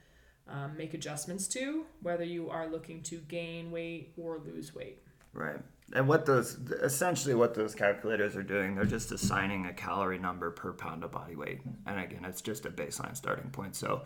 um, 0.47 0.75
make 0.75 0.93
adjustments 0.93 1.47
to, 1.47 1.85
whether 2.01 2.23
you 2.23 2.49
are 2.49 2.67
looking 2.67 3.03
to 3.03 3.17
gain 3.27 3.71
weight 3.71 4.13
or 4.17 4.39
lose 4.39 4.73
weight. 4.73 5.03
Right. 5.33 5.59
And 5.93 6.07
what 6.07 6.25
those 6.25 6.57
essentially 6.81 7.35
what 7.35 7.53
those 7.53 7.75
calculators 7.75 8.35
are 8.35 8.43
doing, 8.43 8.75
they're 8.75 8.85
just 8.85 9.11
assigning 9.11 9.65
a 9.65 9.73
calorie 9.73 10.17
number 10.17 10.49
per 10.51 10.73
pound 10.73 11.03
of 11.03 11.11
body 11.11 11.35
weight. 11.35 11.59
And 11.85 11.99
again, 11.99 12.25
it's 12.25 12.41
just 12.41 12.65
a 12.65 12.71
baseline 12.71 13.15
starting 13.15 13.49
point. 13.51 13.75
So 13.75 14.03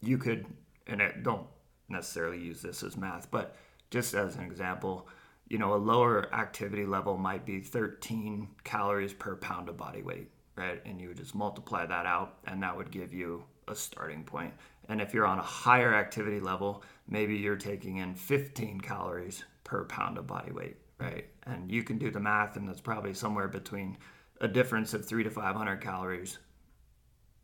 you 0.00 0.18
could 0.18 0.46
and 0.86 1.02
I 1.02 1.12
don't 1.22 1.46
necessarily 1.88 2.38
use 2.38 2.62
this 2.62 2.82
as 2.82 2.96
math, 2.96 3.30
but 3.30 3.56
just 3.90 4.14
as 4.14 4.36
an 4.36 4.42
example, 4.42 5.08
you 5.50 5.58
know, 5.58 5.74
a 5.74 5.76
lower 5.76 6.32
activity 6.32 6.86
level 6.86 7.18
might 7.18 7.44
be 7.44 7.60
13 7.60 8.48
calories 8.62 9.12
per 9.12 9.34
pound 9.34 9.68
of 9.68 9.76
body 9.76 10.00
weight, 10.00 10.30
right? 10.56 10.80
And 10.86 11.00
you 11.00 11.08
would 11.08 11.16
just 11.16 11.34
multiply 11.34 11.84
that 11.84 12.06
out 12.06 12.38
and 12.46 12.62
that 12.62 12.74
would 12.74 12.92
give 12.92 13.12
you 13.12 13.44
a 13.66 13.74
starting 13.74 14.22
point. 14.22 14.54
And 14.88 15.00
if 15.00 15.12
you're 15.12 15.26
on 15.26 15.40
a 15.40 15.42
higher 15.42 15.92
activity 15.92 16.38
level, 16.38 16.84
maybe 17.08 17.36
you're 17.36 17.56
taking 17.56 17.96
in 17.96 18.14
15 18.14 18.80
calories 18.80 19.44
per 19.64 19.84
pound 19.84 20.18
of 20.18 20.26
body 20.28 20.52
weight, 20.52 20.76
right? 21.00 21.26
And 21.44 21.70
you 21.70 21.82
can 21.82 21.98
do 21.98 22.12
the 22.12 22.20
math, 22.20 22.56
and 22.56 22.68
that's 22.68 22.80
probably 22.80 23.12
somewhere 23.12 23.48
between 23.48 23.98
a 24.40 24.48
difference 24.48 24.94
of 24.94 25.04
three 25.04 25.24
to 25.24 25.30
500 25.30 25.80
calories, 25.80 26.38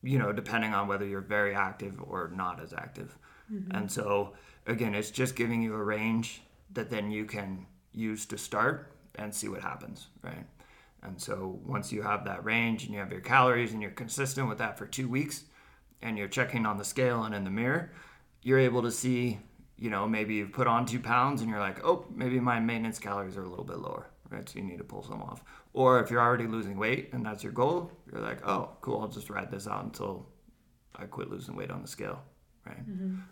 you 0.02 0.18
know, 0.18 0.32
depending 0.32 0.72
on 0.72 0.86
whether 0.86 1.04
you're 1.04 1.20
very 1.20 1.54
active 1.56 2.00
or 2.00 2.30
not 2.34 2.62
as 2.62 2.72
active. 2.72 3.18
Mm-hmm. 3.52 3.76
And 3.76 3.90
so, 3.90 4.34
again, 4.66 4.94
it's 4.94 5.10
just 5.10 5.34
giving 5.34 5.60
you 5.60 5.74
a 5.74 5.82
range 5.82 6.42
that 6.72 6.90
then 6.90 7.10
you 7.10 7.24
can 7.24 7.66
use 7.96 8.26
to 8.26 8.38
start 8.38 8.92
and 9.16 9.34
see 9.34 9.48
what 9.48 9.62
happens, 9.62 10.08
right? 10.22 10.46
And 11.02 11.20
so, 11.20 11.58
once 11.64 11.92
you 11.92 12.02
have 12.02 12.24
that 12.24 12.44
range 12.44 12.84
and 12.84 12.92
you 12.92 13.00
have 13.00 13.12
your 13.12 13.20
calories 13.20 13.72
and 13.72 13.80
you're 13.80 13.90
consistent 13.90 14.48
with 14.48 14.58
that 14.58 14.76
for 14.78 14.86
two 14.86 15.08
weeks, 15.08 15.44
and 16.02 16.18
you're 16.18 16.28
checking 16.28 16.66
on 16.66 16.78
the 16.78 16.84
scale 16.84 17.24
and 17.24 17.34
in 17.34 17.44
the 17.44 17.50
mirror, 17.50 17.90
you're 18.42 18.58
able 18.58 18.82
to 18.82 18.90
see, 18.90 19.38
you 19.76 19.90
know, 19.90 20.06
maybe 20.06 20.34
you've 20.34 20.52
put 20.52 20.66
on 20.66 20.86
two 20.86 21.00
pounds 21.00 21.40
and 21.40 21.50
you're 21.50 21.60
like, 21.60 21.84
oh, 21.84 22.06
maybe 22.14 22.38
my 22.38 22.60
maintenance 22.60 22.98
calories 22.98 23.36
are 23.36 23.42
a 23.42 23.48
little 23.48 23.64
bit 23.64 23.78
lower, 23.78 24.08
right? 24.30 24.48
So 24.48 24.58
you 24.58 24.64
need 24.64 24.78
to 24.78 24.84
pull 24.84 25.02
some 25.02 25.22
off. 25.22 25.42
Or 25.72 26.00
if 26.00 26.10
you're 26.10 26.20
already 26.20 26.46
losing 26.46 26.76
weight 26.78 27.10
and 27.12 27.24
that's 27.24 27.42
your 27.42 27.52
goal, 27.52 27.90
you're 28.10 28.20
like, 28.20 28.46
oh, 28.46 28.70
cool, 28.80 29.00
I'll 29.00 29.08
just 29.08 29.30
ride 29.30 29.50
this 29.50 29.66
out 29.66 29.84
until 29.84 30.26
I 30.94 31.04
quit 31.04 31.30
losing 31.30 31.56
weight 31.56 31.70
on 31.70 31.82
the 31.82 31.88
scale, 31.88 32.22
right? 32.66 32.78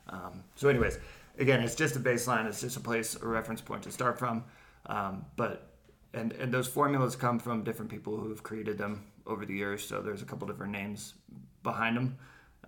Um, 0.09 0.44
so, 0.54 0.68
anyways, 0.68 0.99
again, 1.38 1.61
it's 1.61 1.75
just 1.75 1.97
a 1.97 2.00
baseline. 2.00 2.47
It's 2.47 2.61
just 2.61 2.76
a 2.76 2.81
place, 2.81 3.17
a 3.21 3.26
reference 3.26 3.61
point 3.61 3.83
to 3.85 3.93
start 3.93 4.19
from. 4.19 4.45
Um, 4.87 5.25
but 5.37 5.75
and 6.12 6.33
and 6.33 6.53
those 6.53 6.69
formulas 6.69 7.17
come 7.17 7.38
from 7.38 7.64
different 7.64 7.91
people 7.91 8.17
who 8.17 8.29
have 8.29 8.43
created 8.43 8.79
them 8.79 9.05
over 9.26 9.45
the 9.47 9.55
years. 9.55 9.87
So 9.87 10.00
there's 10.00 10.23
a 10.23 10.25
couple 10.25 10.47
different 10.47 10.73
names 10.73 11.14
behind 11.62 11.97
them, 11.97 12.19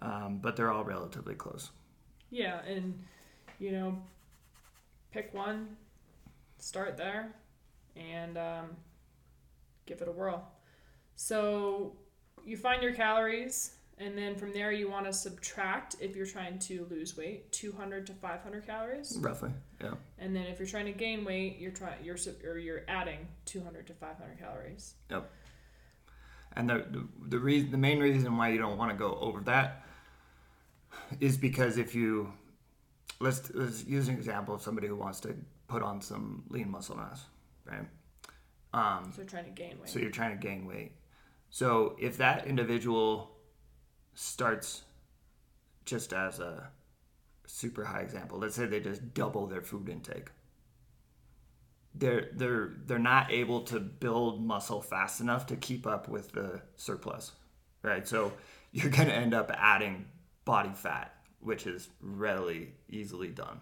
um, 0.03 0.39
but 0.43 0.57
they're 0.57 0.73
all 0.73 0.85
relatively 0.85 1.35
close. 1.35 1.71
Yeah, 2.31 2.61
and 2.65 3.05
you 3.59 3.73
know, 3.73 3.99
pick 5.13 5.33
one, 5.33 5.77
start 6.59 6.97
there, 6.97 7.35
and 7.95 8.37
um, 8.37 8.77
give 9.87 10.01
it 10.01 10.09
a 10.09 10.13
whirl. 10.13 10.47
So 11.15 11.97
you 12.45 12.57
find 12.57 12.83
your 12.83 12.93
calories, 12.93 13.73
and 13.99 14.17
then 14.17 14.37
from 14.37 14.53
there 14.53 14.73
you 14.73 14.91
want 14.91 15.07
to 15.07 15.13
subtract 15.13 15.97
if 16.01 16.15
you're 16.17 16.27
trying 16.27 16.59
to 16.61 16.87
lose 16.91 17.17
weight, 17.17 17.51
200 17.53 18.07
to 18.09 18.13
500 18.15 18.67
calories, 18.67 19.17
Roughly, 19.21 19.51
yeah. 19.83 19.95
and 20.19 20.35
then 20.37 20.47
if 20.47 20.59
you're 20.59 20.69
trying 20.69 20.87
to 20.87 20.93
gain 20.93 21.25
weight, 21.25 21.59
you're 21.59 21.71
trying 21.73 22.03
you're 22.05 22.17
sub- 22.17 22.43
or 22.45 22.59
you're 22.59 22.83
adding 22.89 23.27
200 23.47 23.87
to 23.87 23.95
500 23.95 24.39
calories. 24.39 24.95
Yep. 25.11 25.31
And 26.55 26.69
the 26.71 26.87
the, 26.91 27.09
the 27.29 27.39
reason 27.39 27.71
the 27.71 27.79
main 27.79 27.99
reason 28.01 28.37
why 28.37 28.49
you 28.51 28.59
don't 28.59 28.79
want 28.79 28.91
to 28.91 28.97
go 28.97 29.17
over 29.21 29.41
that 29.41 29.85
is 31.21 31.37
because 31.37 31.77
if 31.79 31.95
you 31.95 32.33
let's 33.21 33.51
let's 33.55 33.85
use 33.85 34.09
an 34.09 34.15
example 34.15 34.55
of 34.55 34.63
somebody 34.63 34.87
who 34.89 34.97
wants 34.97 35.21
to 35.21 35.35
put 35.69 35.83
on 35.83 36.01
some 36.01 36.45
lean 36.49 36.71
muscle 36.71 36.97
mass, 36.97 37.25
right? 37.65 37.87
Um, 38.73 39.11
So 39.13 39.19
you're 39.23 39.27
trying 39.29 39.45
to 39.45 39.51
gain 39.51 39.79
weight. 39.81 39.89
So 39.89 39.99
you're 39.99 40.11
trying 40.11 40.39
to 40.39 40.43
gain 40.47 40.67
weight. 40.67 40.93
So 41.51 41.97
if 41.99 42.19
that 42.19 42.47
individual 42.47 43.36
starts 44.17 44.83
just 45.85 46.13
as 46.13 46.41
a 46.41 46.71
super 47.47 47.85
high 47.85 48.01
example, 48.01 48.39
let's 48.39 48.57
say 48.57 48.67
they 48.67 48.81
just 48.81 49.15
double 49.15 49.47
their 49.47 49.63
food 49.63 49.89
intake. 49.89 50.31
They're 51.95 52.29
they're 52.33 52.73
they're 52.87 52.99
not 52.99 53.31
able 53.31 53.63
to 53.63 53.79
build 53.79 54.45
muscle 54.45 54.83
fast 54.83 55.21
enough 55.21 55.47
to 55.47 55.57
keep 55.57 55.87
up 55.87 56.09
with 56.09 56.33
the 56.33 56.61
surplus. 56.77 57.33
Right? 57.83 58.07
So 58.07 58.33
you're 58.73 58.91
gonna 58.91 59.13
end 59.13 59.33
up 59.33 59.51
adding 59.55 60.07
body 60.45 60.73
fat, 60.75 61.15
which 61.41 61.67
is 61.67 61.89
readily 62.01 62.73
easily 62.89 63.29
done. 63.29 63.61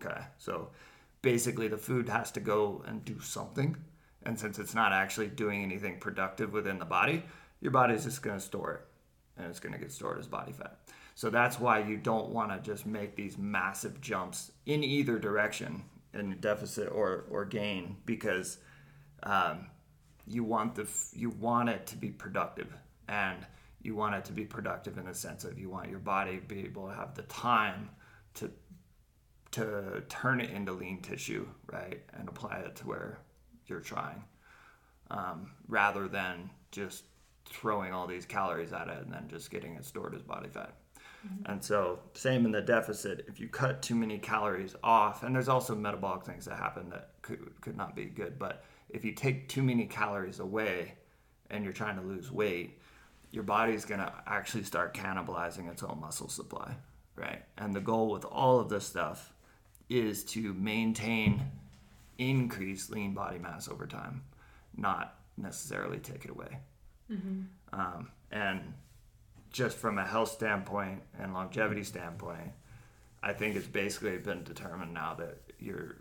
Okay. 0.00 0.20
So 0.38 0.70
basically 1.22 1.68
the 1.68 1.76
food 1.76 2.08
has 2.08 2.30
to 2.32 2.40
go 2.40 2.82
and 2.86 3.04
do 3.04 3.18
something. 3.20 3.76
And 4.22 4.38
since 4.38 4.58
it's 4.58 4.74
not 4.74 4.92
actually 4.92 5.28
doing 5.28 5.62
anything 5.62 5.98
productive 5.98 6.52
within 6.52 6.78
the 6.78 6.84
body, 6.84 7.24
your 7.60 7.72
body's 7.72 8.04
just 8.04 8.22
going 8.22 8.38
to 8.38 8.44
store 8.44 8.72
it 8.72 8.89
and 9.40 9.50
it's 9.50 9.60
going 9.60 9.72
to 9.72 9.78
get 9.78 9.92
stored 9.92 10.18
as 10.18 10.26
body 10.26 10.52
fat. 10.52 10.78
So 11.14 11.30
that's 11.30 11.58
why 11.58 11.80
you 11.80 11.96
don't 11.96 12.30
want 12.30 12.50
to 12.50 12.58
just 12.70 12.86
make 12.86 13.16
these 13.16 13.36
massive 13.36 14.00
jumps 14.00 14.52
in 14.66 14.82
either 14.84 15.18
direction 15.18 15.82
in 16.14 16.36
deficit 16.40 16.88
or, 16.90 17.24
or 17.30 17.44
gain 17.44 17.96
because 18.06 18.58
um, 19.22 19.66
you 20.26 20.44
want 20.44 20.74
the 20.74 20.86
you 21.12 21.30
want 21.30 21.68
it 21.68 21.86
to 21.88 21.96
be 21.96 22.08
productive 22.08 22.72
and 23.08 23.46
you 23.82 23.94
want 23.94 24.14
it 24.14 24.24
to 24.26 24.32
be 24.32 24.44
productive 24.44 24.98
in 24.98 25.06
the 25.06 25.14
sense 25.14 25.44
of 25.44 25.58
you 25.58 25.68
want 25.68 25.90
your 25.90 25.98
body 25.98 26.36
to 26.36 26.46
be 26.46 26.60
able 26.60 26.88
to 26.88 26.94
have 26.94 27.14
the 27.14 27.22
time 27.22 27.90
to 28.34 28.50
to 29.52 30.02
turn 30.08 30.40
it 30.40 30.50
into 30.50 30.72
lean 30.72 31.00
tissue, 31.02 31.46
right, 31.72 32.00
and 32.16 32.28
apply 32.28 32.58
it 32.58 32.76
to 32.76 32.86
where 32.86 33.18
you're 33.66 33.80
trying, 33.80 34.22
um, 35.10 35.50
rather 35.66 36.06
than 36.06 36.50
just 36.70 37.04
throwing 37.50 37.92
all 37.92 38.06
these 38.06 38.24
calories 38.24 38.72
at 38.72 38.88
it 38.88 38.98
and 39.02 39.12
then 39.12 39.28
just 39.28 39.50
getting 39.50 39.74
it 39.74 39.84
stored 39.84 40.14
as 40.14 40.22
body 40.22 40.48
fat. 40.48 40.74
Mm-hmm. 41.26 41.52
And 41.52 41.62
so, 41.62 41.98
same 42.14 42.46
in 42.46 42.52
the 42.52 42.62
deficit. 42.62 43.26
If 43.28 43.38
you 43.38 43.48
cut 43.48 43.82
too 43.82 43.94
many 43.94 44.18
calories 44.18 44.74
off, 44.82 45.22
and 45.22 45.34
there's 45.34 45.48
also 45.48 45.74
metabolic 45.74 46.24
things 46.24 46.46
that 46.46 46.56
happen 46.56 46.88
that 46.90 47.10
could 47.20 47.60
could 47.60 47.76
not 47.76 47.94
be 47.94 48.06
good. 48.06 48.38
But 48.38 48.64
if 48.88 49.04
you 49.04 49.12
take 49.12 49.48
too 49.48 49.62
many 49.62 49.84
calories 49.84 50.40
away, 50.40 50.94
and 51.50 51.62
you're 51.62 51.74
trying 51.74 51.96
to 51.96 52.02
lose 52.02 52.32
weight, 52.32 52.78
your 53.32 53.42
body's 53.42 53.84
gonna 53.84 54.12
actually 54.26 54.64
start 54.64 54.94
cannibalizing 54.94 55.70
its 55.70 55.82
own 55.82 55.98
muscle 56.00 56.28
supply, 56.28 56.74
right? 57.16 57.42
And 57.58 57.74
the 57.74 57.80
goal 57.80 58.10
with 58.10 58.24
all 58.24 58.58
of 58.58 58.70
this 58.70 58.86
stuff 58.86 59.32
is 59.90 60.24
to 60.24 60.54
maintain 60.54 61.42
increased 62.18 62.90
lean 62.90 63.12
body 63.12 63.38
mass 63.38 63.68
over 63.68 63.86
time, 63.86 64.22
not 64.76 65.18
necessarily 65.36 65.98
take 65.98 66.24
it 66.24 66.30
away. 66.30 66.58
Um, 67.72 68.10
and 68.30 68.74
just 69.52 69.76
from 69.76 69.98
a 69.98 70.06
health 70.06 70.30
standpoint 70.30 71.02
and 71.18 71.34
longevity 71.34 71.84
standpoint, 71.84 72.52
I 73.22 73.32
think 73.32 73.56
it's 73.56 73.66
basically 73.66 74.16
been 74.18 74.44
determined 74.44 74.94
now 74.94 75.14
that 75.14 75.38
your 75.58 75.96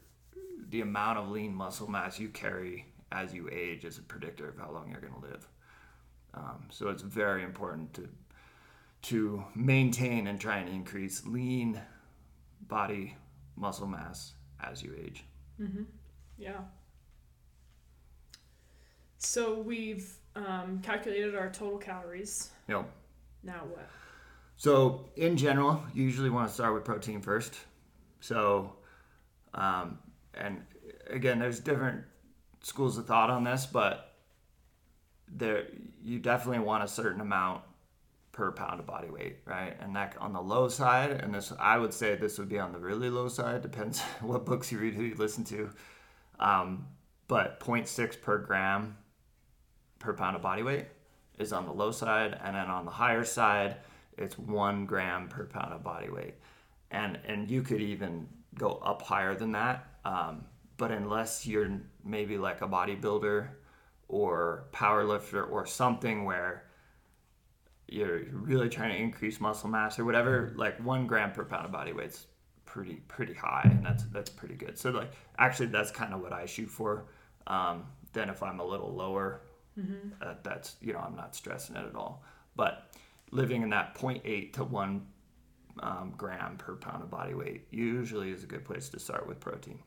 the 0.70 0.82
amount 0.82 1.18
of 1.18 1.30
lean 1.30 1.54
muscle 1.54 1.90
mass 1.90 2.20
you 2.20 2.30
carry 2.30 2.86
as 3.12 3.34
you 3.34 3.50
age 3.52 3.86
is 3.86 3.98
a 3.98 4.02
predictor 4.02 4.48
of 4.50 4.58
how 4.58 4.72
long 4.72 4.92
you're 4.92 5.02
going 5.02 5.14
to 5.14 5.28
live. 5.28 5.48
Um, 6.34 6.68
so 6.70 6.90
it's 6.90 7.02
very 7.02 7.44
important 7.44 7.94
to 7.96 8.08
to 9.02 9.44
maintain 9.56 10.28
and 10.28 10.40
try 10.40 10.58
and 10.58 10.70
increase 10.70 11.26
lean 11.26 11.80
body 12.68 13.16
muscle 13.56 13.88
mass 13.88 14.34
as 14.62 14.84
you 14.84 14.94
age. 15.02 15.24
Mm-hmm. 15.60 15.84
Yeah. 16.38 16.60
So 19.18 19.60
we've 19.60 20.19
um, 20.36 20.80
calculated 20.84 21.36
our 21.36 21.50
total 21.50 21.78
calories. 21.78 22.50
Yep. 22.68 22.90
Now 23.44 23.62
what? 23.70 23.88
So 24.58 25.06
in 25.16 25.38
general, 25.38 25.82
you 25.94 26.04
usually 26.04 26.30
want 26.30 26.50
to 26.50 26.54
start 26.54 26.74
with 26.74 26.84
protein 26.84 27.22
first. 27.22 27.56
So, 28.20 28.74
um, 29.54 30.00
and 30.34 30.64
again, 31.10 31.40
there's 31.40 31.60
different 31.60 32.04
schools 32.62 32.98
of 32.98 33.06
thought 33.06 33.30
on 33.30 33.44
this, 33.44 33.66
but 33.66 34.16
there 35.28 35.68
you 36.04 36.20
definitely 36.20 36.60
want 36.60 36.84
a 36.84 36.88
certain 36.88 37.22
amount 37.22 37.62
per 38.32 38.52
pound 38.52 38.80
of 38.80 38.86
body 38.86 39.10
weight, 39.10 39.38
right? 39.46 39.76
And 39.80 39.96
that 39.96 40.16
on 40.20 40.34
the 40.34 40.42
low 40.42 40.68
side, 40.70 41.12
and 41.12 41.34
this 41.34 41.54
I 41.60 41.78
would 41.78 41.94
say 41.94 42.16
this 42.16 42.38
would 42.38 42.50
be 42.50 42.60
on 42.60 42.74
the 42.74 42.80
really 42.80 43.10
low 43.10 43.28
side. 43.28 43.62
Depends 43.62 44.02
what 44.22 44.46
books 44.46 44.72
you 44.72 44.80
read, 44.80 44.94
who 44.94 45.04
you 45.04 45.16
listen 45.16 45.44
to. 45.46 45.70
Um, 46.40 46.88
but 47.28 47.60
0.6 47.60 48.22
per 48.22 48.40
gram 48.40 48.98
per 50.00 50.14
pound 50.14 50.36
of 50.36 50.42
body 50.42 50.64
weight 50.64 50.88
is 51.38 51.54
on 51.54 51.66
the 51.66 51.72
low 51.72 51.92
side, 51.92 52.38
and 52.44 52.56
then 52.56 52.68
on 52.68 52.86
the 52.86 52.92
higher 52.92 53.24
side, 53.24 53.78
it's 54.18 54.38
one 54.38 54.86
gram 54.86 55.28
per 55.30 55.46
pound 55.46 55.74
of 55.74 55.84
body 55.84 56.10
weight, 56.10 56.36
and 56.92 57.20
and 57.26 57.50
you 57.50 57.62
could 57.62 57.82
even 57.82 58.28
go 58.56 58.74
up 58.84 59.02
higher 59.02 59.36
than 59.36 59.52
that. 59.54 59.88
Um, 60.06 60.46
but 60.78 60.92
unless 60.92 61.46
you're 61.46 61.70
maybe 62.04 62.38
like 62.38 62.62
a 62.62 62.68
bodybuilder 62.68 63.50
or 64.08 64.66
power 64.72 65.04
lifter 65.04 65.44
or 65.44 65.66
something 65.66 66.26
where 66.26 66.64
you're 67.88 68.24
really 68.32 68.70
trying 68.70 68.92
to 68.92 68.98
increase 68.98 69.40
muscle 69.40 69.70
mass 69.70 70.00
or 70.00 70.06
whatever, 70.06 70.54
like 70.56 70.84
one 70.84 71.08
gram 71.08 71.32
per 71.32 71.44
pound 71.44 71.66
of 71.66 71.72
body 71.72 71.94
weight's 71.94 72.28
pretty 72.66 72.96
pretty 73.08 73.34
high, 73.34 73.64
and 73.66 73.86
that's 73.86 74.04
that's 74.06 74.30
pretty 74.30 74.56
good. 74.56 74.78
So 74.78 74.92
like 74.92 75.12
actually, 75.38 75.68
that's 75.68 75.92
kind 75.92 76.14
of 76.14 76.22
what 76.22 76.34
I 76.34 76.46
shoot 76.46 76.70
for. 76.70 77.06
Um, 77.48 77.86
then 78.14 78.30
if 78.30 78.44
I'm 78.44 78.60
a 78.60 78.66
little 78.66 78.94
lower, 78.94 79.42
mm-hmm. 79.80 80.10
uh, 80.22 80.34
that's 80.44 80.76
you 80.82 80.94
know 80.94 81.00
I'm 81.00 81.16
not 81.16 81.36
stressing 81.36 81.76
it 81.76 81.86
at 81.86 81.96
all. 81.96 82.24
But 82.56 82.90
living 83.32 83.62
in 83.62 83.70
that 83.70 83.96
0.8 83.96 84.54
to 84.54 84.64
one 84.64 85.08
um, 85.82 86.14
gram 86.18 86.58
per 86.58 86.76
pound 86.76 87.04
of 87.04 87.10
body 87.10 87.34
weight 87.34 87.68
usually 87.72 88.32
is 88.32 88.44
a 88.44 88.48
good 88.48 88.66
place 88.66 88.90
to 88.90 89.00
start 89.00 89.28
with 89.28 89.40
protein. 89.40 89.80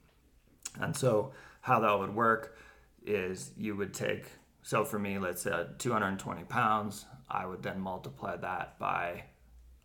And 0.81 0.97
so 0.97 1.33
how 1.61 1.81
that 1.81 1.99
would 1.99 2.15
work 2.15 2.57
is 3.05 3.53
you 3.57 3.77
would 3.77 3.93
take 3.93 4.27
so 4.63 4.85
for 4.85 4.99
me 4.99 5.19
let's 5.19 5.43
say 5.43 5.67
220 5.79 6.45
pounds 6.45 7.07
i 7.29 7.45
would 7.45 7.63
then 7.63 7.81
multiply 7.81 8.37
that 8.37 8.79
by 8.79 9.25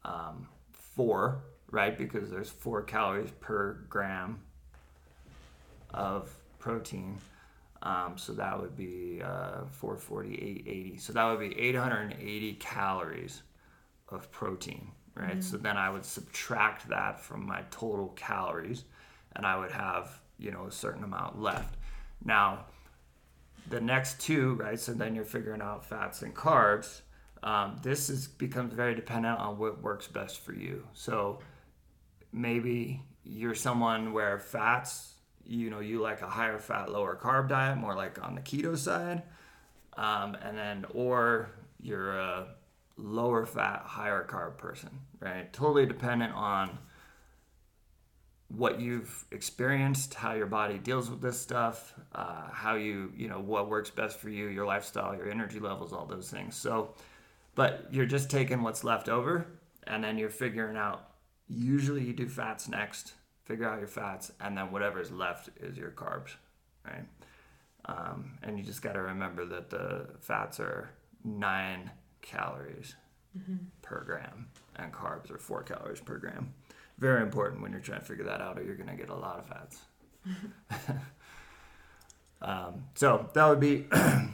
um, 0.06 0.48
four 0.72 1.44
right 1.72 1.98
because 1.98 2.30
there's 2.30 2.50
four 2.50 2.82
calories 2.84 3.32
per 3.40 3.86
gram 3.90 4.40
of 5.92 6.32
protein 6.60 7.18
um, 7.84 8.13
so 8.17 8.34
that 8.34 8.60
would 8.60 8.75
be 8.75 9.22
uh, 9.24 9.65
440 9.72 10.34
880 10.36 10.98
so 10.98 11.13
that 11.13 11.25
would 11.25 11.40
be 11.40 11.59
880 11.59 12.53
calories 12.53 13.44
of 14.09 14.31
protein 14.31 14.92
right 15.16 15.31
mm-hmm. 15.31 15.42
so 15.42 15.57
then 15.57 15.77
i 15.77 15.90
would 15.90 16.05
subtract 16.05 16.87
that 16.90 17.20
from 17.20 17.46
my 17.46 17.61
total 17.72 18.09
calories 18.16 18.85
and 19.35 19.46
i 19.46 19.57
would 19.57 19.72
have 19.72 20.22
you 20.37 20.51
know 20.51 20.66
a 20.66 20.72
certain 20.72 21.03
amount 21.03 21.42
left 21.42 21.77
now 22.24 22.66
the 23.70 23.81
next 23.81 24.22
two, 24.22 24.53
right? 24.55 24.79
So 24.79 24.94
then 24.94 25.16
you're 25.16 25.25
figuring 25.25 25.61
out 25.61 25.85
fats 25.85 26.22
and 26.22 26.33
carbs. 26.33 27.01
Um, 27.44 27.77
this 27.83 28.09
is 28.09 28.27
becomes 28.27 28.74
very 28.74 28.96
dependent 28.96 29.40
on 29.40 29.57
what 29.57 29.81
works 29.81 30.07
best 30.07 30.40
for 30.40 30.53
you. 30.53 30.87
So 30.94 31.40
maybe 32.31 33.01
you're 33.24 33.55
someone 33.55 34.13
where 34.13 34.40
fats, 34.40 35.16
you 35.48 35.70
know, 35.70 35.79
you 35.79 36.01
like 36.01 36.22
a 36.22 36.27
higher 36.27 36.60
fat, 36.60 36.92
lower 36.92 37.16
carb 37.16 37.50
diet, 37.50 37.77
more 37.77 37.96
like 37.96 38.22
on 38.24 38.36
the 38.36 38.42
keto 38.42 38.77
side, 38.77 39.24
um, 39.96 40.36
and 40.44 40.57
then 40.57 40.86
or 40.94 41.50
you're 41.79 42.18
a 42.18 42.48
lower 42.98 43.46
fat, 43.46 43.83
higher 43.86 44.25
carb 44.29 44.57
person, 44.57 44.90
right? 45.20 45.51
Totally 45.53 45.86
dependent 45.86 46.33
on 46.33 46.77
what 48.50 48.79
you've 48.79 49.25
experienced, 49.31 50.14
how 50.14 50.33
your 50.33 50.46
body 50.48 50.77
deals 50.77 51.10
with 51.10 51.22
this 51.22 51.40
stuff, 51.40 51.94
uh, 52.16 52.50
how 52.50 52.75
you, 52.75 53.12
you 53.16 53.27
know, 53.27 53.40
what 53.40 53.70
works 53.70 53.90
best 53.90 54.20
for 54.20 54.29
you, 54.29 54.48
your 54.48 54.66
lifestyle, 54.66 55.16
your 55.16 55.29
energy 55.29 55.60
levels, 55.60 55.92
all 55.92 56.05
those 56.05 56.29
things. 56.29 56.55
So, 56.55 56.94
but 57.55 57.88
you're 57.92 58.05
just 58.05 58.29
taking 58.29 58.62
what's 58.62 58.83
left 58.83 59.10
over 59.10 59.48
and 59.86 60.03
then 60.03 60.18
you're 60.18 60.29
figuring 60.29 60.77
out, 60.77 61.10
usually 61.50 62.03
you 62.03 62.14
do 62.14 62.27
fats 62.27 62.68
next, 62.70 63.14
figure 63.48 63.68
out 63.68 63.79
your 63.79 63.88
fats, 63.88 64.31
and 64.40 64.57
then 64.57 64.72
whatever's 64.72 65.12
left 65.12 65.50
is 65.60 65.77
your 65.77 65.92
carbs, 65.92 66.31
right? 66.86 67.05
Um, 67.86 68.38
and 68.44 68.57
you 68.57 68.64
just 68.64 68.81
got 68.81 68.94
to 68.94 69.01
remember 69.01 69.46
that 69.46 69.70
the 69.70 70.07
fats 70.20 70.60
are 70.60 70.90
nine 71.24 71.90
calories 72.22 72.96
mm-hmm. 73.38 73.55
per 73.81 74.03
gram 74.03 74.48
and 74.75 74.92
carbs 74.92 75.31
are 75.31 75.38
four 75.38 75.64
calories 75.64 76.01
per 76.01 76.18
gram 76.18 76.53
very 77.00 77.22
important 77.22 77.62
when 77.62 77.72
you're 77.72 77.81
trying 77.81 78.00
to 78.00 78.05
figure 78.05 78.25
that 78.25 78.42
out, 78.42 78.57
or 78.57 78.64
you're 78.64 78.75
going 78.75 78.90
to 78.90 78.96
get 78.96 79.10
a 79.10 79.16
lot 79.16 79.40
of 79.40 79.48
fats. 79.48 79.81
um, 82.42 82.83
so 82.96 83.29
that 83.33 83.48
would 83.48 83.60
be 83.60 83.81
kind 83.92 84.31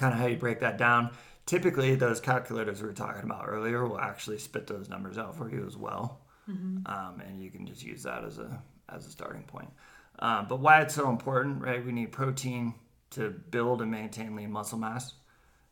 of 0.00 0.14
how 0.14 0.26
you 0.26 0.36
break 0.36 0.60
that 0.60 0.76
down. 0.76 1.10
Typically, 1.46 1.94
those 1.94 2.20
calculators 2.20 2.80
we 2.82 2.88
were 2.88 2.94
talking 2.94 3.22
about 3.22 3.44
earlier 3.46 3.86
will 3.86 4.00
actually 4.00 4.38
spit 4.38 4.66
those 4.66 4.88
numbers 4.88 5.18
out 5.18 5.36
for 5.36 5.50
you 5.50 5.64
as 5.66 5.76
well, 5.76 6.20
mm-hmm. 6.48 6.78
um, 6.86 7.20
and 7.26 7.42
you 7.42 7.50
can 7.50 7.66
just 7.66 7.82
use 7.82 8.02
that 8.04 8.24
as 8.24 8.38
a 8.38 8.62
as 8.88 9.06
a 9.06 9.10
starting 9.10 9.42
point. 9.42 9.70
Um, 10.18 10.46
but 10.48 10.60
why 10.60 10.80
it's 10.80 10.94
so 10.94 11.10
important, 11.10 11.62
right? 11.62 11.84
We 11.84 11.92
need 11.92 12.12
protein 12.12 12.74
to 13.10 13.30
build 13.30 13.82
and 13.82 13.90
maintain 13.90 14.36
lean 14.36 14.52
muscle 14.52 14.78
mass, 14.78 15.14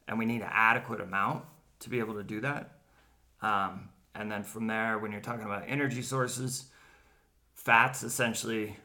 and 0.08 0.18
we 0.18 0.26
need 0.26 0.42
an 0.42 0.50
adequate 0.50 1.00
amount 1.00 1.44
to 1.80 1.90
be 1.90 1.98
able 1.98 2.14
to 2.14 2.22
do 2.22 2.40
that. 2.40 2.78
Um, 3.40 3.88
and 4.14 4.30
then 4.30 4.42
from 4.44 4.66
there, 4.66 4.98
when 4.98 5.12
you're 5.12 5.20
talking 5.20 5.44
about 5.44 5.64
energy 5.66 6.02
sources, 6.02 6.66
fats 7.54 8.02
essentially 8.02 8.76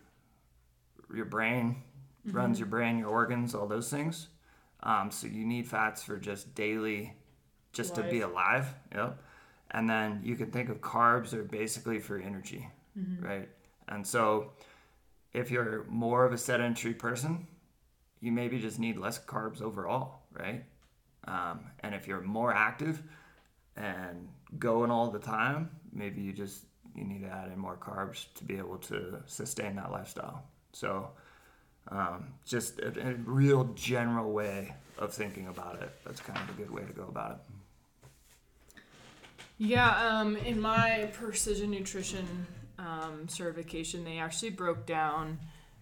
your 1.13 1.25
brain 1.25 1.83
mm-hmm. 2.25 2.37
runs 2.37 2.59
your 2.59 2.67
brain, 2.67 2.97
your 2.99 3.09
organs, 3.09 3.55
all 3.55 3.67
those 3.67 3.89
things. 3.89 4.27
Um, 4.83 5.11
so 5.11 5.27
you 5.27 5.45
need 5.45 5.67
fats 5.67 6.03
for 6.03 6.17
just 6.17 6.53
daily, 6.55 7.13
just 7.73 7.97
Life. 7.97 8.05
to 8.05 8.11
be 8.11 8.21
alive. 8.21 8.67
Yep. 8.93 9.21
And 9.71 9.89
then 9.89 10.21
you 10.23 10.35
can 10.35 10.51
think 10.51 10.69
of 10.69 10.79
carbs 10.81 11.33
are 11.33 11.43
basically 11.43 11.99
for 11.99 12.17
energy, 12.17 12.67
mm-hmm. 12.97 13.25
right? 13.25 13.49
And 13.89 14.05
so 14.05 14.51
if 15.33 15.51
you're 15.51 15.85
more 15.89 16.25
of 16.25 16.33
a 16.33 16.37
sedentary 16.37 16.93
person, 16.93 17.47
you 18.21 18.31
maybe 18.31 18.59
just 18.59 18.79
need 18.79 18.97
less 18.97 19.19
carbs 19.19 19.61
overall, 19.61 20.21
right? 20.31 20.63
Um, 21.27 21.59
and 21.81 21.93
if 21.93 22.07
you're 22.07 22.21
more 22.21 22.53
active 22.53 23.01
and 23.75 24.27
going 24.57 24.89
all 24.89 25.11
the 25.11 25.19
time, 25.19 25.69
maybe 25.93 26.21
you 26.21 26.33
just 26.33 26.63
you 26.95 27.03
need 27.03 27.21
to 27.21 27.27
add 27.27 27.51
in 27.51 27.59
more 27.59 27.77
carbs 27.77 28.25
to 28.35 28.43
be 28.43 28.57
able 28.57 28.77
to 28.77 29.19
sustain 29.27 29.75
that 29.75 29.91
lifestyle. 29.91 30.43
So, 30.73 31.09
um, 31.89 32.33
just 32.45 32.79
a, 32.79 33.09
a, 33.09 33.13
real 33.23 33.65
general 33.75 34.31
way 34.31 34.73
of 34.97 35.13
thinking 35.13 35.47
about 35.47 35.81
it. 35.81 35.89
That's 36.05 36.19
kind 36.19 36.39
of 36.39 36.49
a 36.49 36.61
good 36.61 36.71
way 36.71 36.83
to 36.83 36.91
go 36.91 37.05
about 37.07 37.31
it. 37.31 37.37
Yeah, 39.57 40.19
um, 40.19 40.35
in 40.37 40.61
my 40.61 41.09
precision 41.13 41.71
nutrition 41.71 42.45
um, 42.77 43.27
certification, 43.27 44.03
they 44.03 44.19
actually 44.19 44.51
broke 44.51 44.85
down 44.85 45.39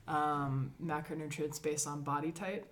um, 0.07 0.71
macronutrients 0.81 1.61
based 1.61 1.87
on 1.87 2.01
body 2.01 2.31
type. 2.31 2.71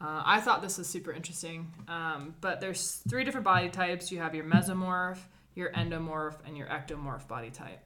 Uh, 0.00 0.22
I 0.24 0.40
thought 0.40 0.60
this 0.60 0.76
was 0.76 0.86
super 0.86 1.12
interesting. 1.12 1.72
Um, 1.88 2.34
but 2.40 2.60
there's 2.60 3.02
three 3.08 3.24
different 3.24 3.44
body 3.44 3.70
types. 3.70 4.12
You 4.12 4.18
have 4.18 4.34
your 4.34 4.44
mesomorph, 4.44 5.18
your 5.54 5.70
endomorph, 5.72 6.36
and 6.46 6.56
your 6.58 6.66
ectomorph 6.66 7.26
body 7.26 7.50
type. 7.50 7.80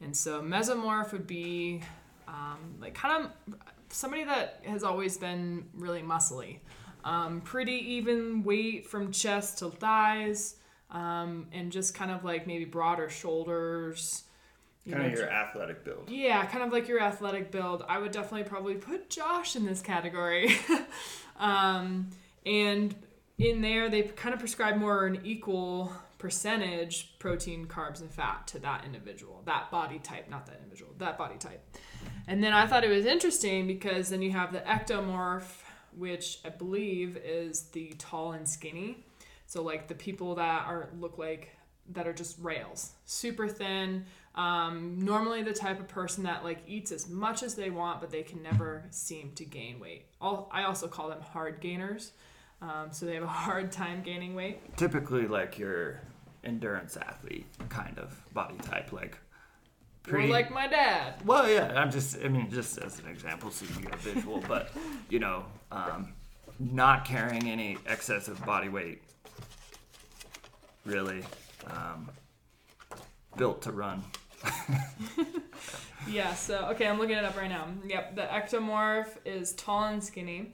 And 0.00 0.16
so 0.16 0.40
mesomorph 0.40 1.10
would 1.12 1.26
be 1.26 1.82
um, 2.28 2.76
like 2.80 2.94
kind 2.94 3.24
of 3.24 3.56
somebody 3.88 4.24
that 4.24 4.60
has 4.66 4.84
always 4.84 5.16
been 5.18 5.66
really 5.74 6.02
muscly. 6.02 6.58
Um, 7.04 7.40
pretty 7.40 7.94
even 7.94 8.44
weight 8.44 8.86
from 8.86 9.10
chest 9.10 9.58
to 9.58 9.70
thighs, 9.70 10.56
um, 10.94 11.48
and 11.52 11.70
just 11.70 11.94
kind 11.94 12.10
of 12.10 12.24
like 12.24 12.46
maybe 12.46 12.64
broader 12.64 13.10
shoulders. 13.10 14.24
You 14.84 14.92
kind 14.92 15.04
know, 15.04 15.12
of 15.12 15.18
your 15.18 15.30
athletic 15.30 15.84
build. 15.84 16.08
Yeah, 16.08 16.44
kind 16.46 16.64
of 16.64 16.72
like 16.72 16.88
your 16.88 17.00
athletic 17.00 17.50
build. 17.50 17.84
I 17.88 17.98
would 17.98 18.12
definitely 18.12 18.48
probably 18.48 18.74
put 18.74 19.10
Josh 19.10 19.56
in 19.56 19.66
this 19.66 19.82
category. 19.82 20.56
Um, 21.36 22.10
and 22.46 22.94
in 23.38 23.60
there, 23.60 23.88
they 23.88 24.02
kind 24.02 24.34
of 24.34 24.40
prescribe 24.40 24.76
more 24.76 25.06
an 25.06 25.20
equal 25.24 25.92
percentage 26.18 27.18
protein, 27.18 27.66
carbs, 27.66 28.00
and 28.00 28.10
fat 28.10 28.46
to 28.48 28.58
that 28.60 28.84
individual, 28.84 29.42
that 29.44 29.70
body 29.70 29.98
type, 29.98 30.30
not 30.30 30.46
that 30.46 30.56
individual, 30.62 30.92
that 30.98 31.18
body 31.18 31.36
type. 31.36 31.62
And 32.26 32.42
then 32.42 32.52
I 32.52 32.66
thought 32.66 32.84
it 32.84 32.90
was 32.90 33.04
interesting 33.04 33.66
because 33.66 34.08
then 34.08 34.22
you 34.22 34.30
have 34.30 34.52
the 34.52 34.60
ectomorph, 34.60 35.62
which 35.96 36.38
I 36.44 36.48
believe 36.48 37.16
is 37.16 37.64
the 37.72 37.94
tall 37.98 38.32
and 38.32 38.48
skinny. 38.48 39.03
So 39.54 39.62
like 39.62 39.86
the 39.86 39.94
people 39.94 40.34
that 40.34 40.66
are 40.66 40.88
look 40.98 41.16
like 41.16 41.50
that 41.92 42.08
are 42.08 42.12
just 42.12 42.40
rails, 42.40 42.90
super 43.04 43.46
thin. 43.46 44.04
Um, 44.34 44.98
normally 44.98 45.44
the 45.44 45.52
type 45.52 45.78
of 45.78 45.86
person 45.86 46.24
that 46.24 46.42
like 46.42 46.58
eats 46.66 46.90
as 46.90 47.08
much 47.08 47.44
as 47.44 47.54
they 47.54 47.70
want, 47.70 48.00
but 48.00 48.10
they 48.10 48.24
can 48.24 48.42
never 48.42 48.82
seem 48.90 49.30
to 49.36 49.44
gain 49.44 49.78
weight. 49.78 50.06
All, 50.20 50.50
I 50.50 50.64
also 50.64 50.88
call 50.88 51.08
them 51.08 51.20
hard 51.20 51.60
gainers. 51.60 52.10
Um, 52.60 52.88
so 52.90 53.06
they 53.06 53.14
have 53.14 53.22
a 53.22 53.26
hard 53.46 53.70
time 53.70 54.02
gaining 54.02 54.34
weight. 54.34 54.76
Typically, 54.76 55.28
like 55.28 55.56
your 55.56 56.00
endurance 56.42 56.96
athlete 56.96 57.46
kind 57.68 57.96
of 58.00 58.20
body 58.34 58.56
type, 58.56 58.92
like 58.92 59.16
Pretty, 60.02 60.32
like 60.32 60.50
my 60.50 60.66
dad. 60.66 61.14
Well, 61.24 61.48
yeah, 61.48 61.80
I'm 61.80 61.92
just, 61.92 62.18
I 62.24 62.28
mean, 62.28 62.50
just 62.50 62.76
as 62.78 62.98
an 62.98 63.06
example, 63.06 63.52
so 63.52 63.66
you 63.66 63.84
get 63.84 63.94
a 63.94 63.98
visual, 63.98 64.42
but, 64.48 64.70
you 65.08 65.20
know, 65.20 65.44
um, 65.70 66.12
not 66.58 67.04
carrying 67.04 67.48
any 67.48 67.78
excessive 67.86 68.44
body 68.44 68.68
weight, 68.68 69.00
really, 70.84 71.22
um, 71.66 72.10
built 73.36 73.62
to 73.62 73.72
run. 73.72 74.02
yeah, 76.08 76.34
so, 76.34 76.66
okay, 76.72 76.86
I'm 76.86 76.98
looking 76.98 77.16
it 77.16 77.24
up 77.24 77.36
right 77.36 77.48
now. 77.48 77.66
Yep, 77.86 78.16
the 78.16 78.22
ectomorph 78.22 79.16
is 79.24 79.52
tall 79.54 79.84
and 79.84 80.02
skinny. 80.02 80.52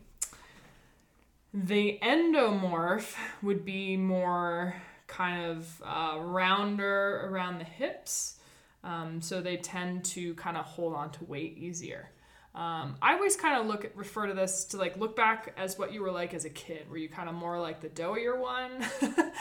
The 1.53 1.99
endomorph 2.03 3.14
would 3.43 3.64
be 3.64 3.97
more 3.97 4.75
kind 5.07 5.45
of 5.47 5.83
uh, 5.85 6.19
rounder 6.21 7.27
around 7.27 7.59
the 7.59 7.64
hips 7.64 8.37
um, 8.83 9.21
so 9.21 9.40
they 9.40 9.57
tend 9.57 10.05
to 10.07 10.35
kind 10.35 10.57
of 10.57 10.64
hold 10.64 10.95
on 10.95 11.11
to 11.12 11.25
weight 11.25 11.59
easier. 11.59 12.11
Um, 12.52 12.96
I 13.00 13.14
always 13.14 13.36
kind 13.36 13.60
of 13.60 13.66
look 13.66 13.84
at, 13.84 13.96
refer 13.96 14.26
to 14.26 14.34
this 14.34 14.64
to 14.66 14.76
like 14.76 14.96
look 14.96 15.14
back 15.14 15.54
as 15.56 15.78
what 15.78 15.92
you 15.92 16.02
were 16.02 16.10
like 16.10 16.34
as 16.34 16.44
a 16.44 16.50
kid. 16.50 16.90
Were 16.90 16.96
you 16.96 17.08
kind 17.08 17.28
of 17.28 17.34
more 17.34 17.60
like 17.60 17.80
the 17.80 17.88
doughier 17.88 18.36
one, 18.36 18.84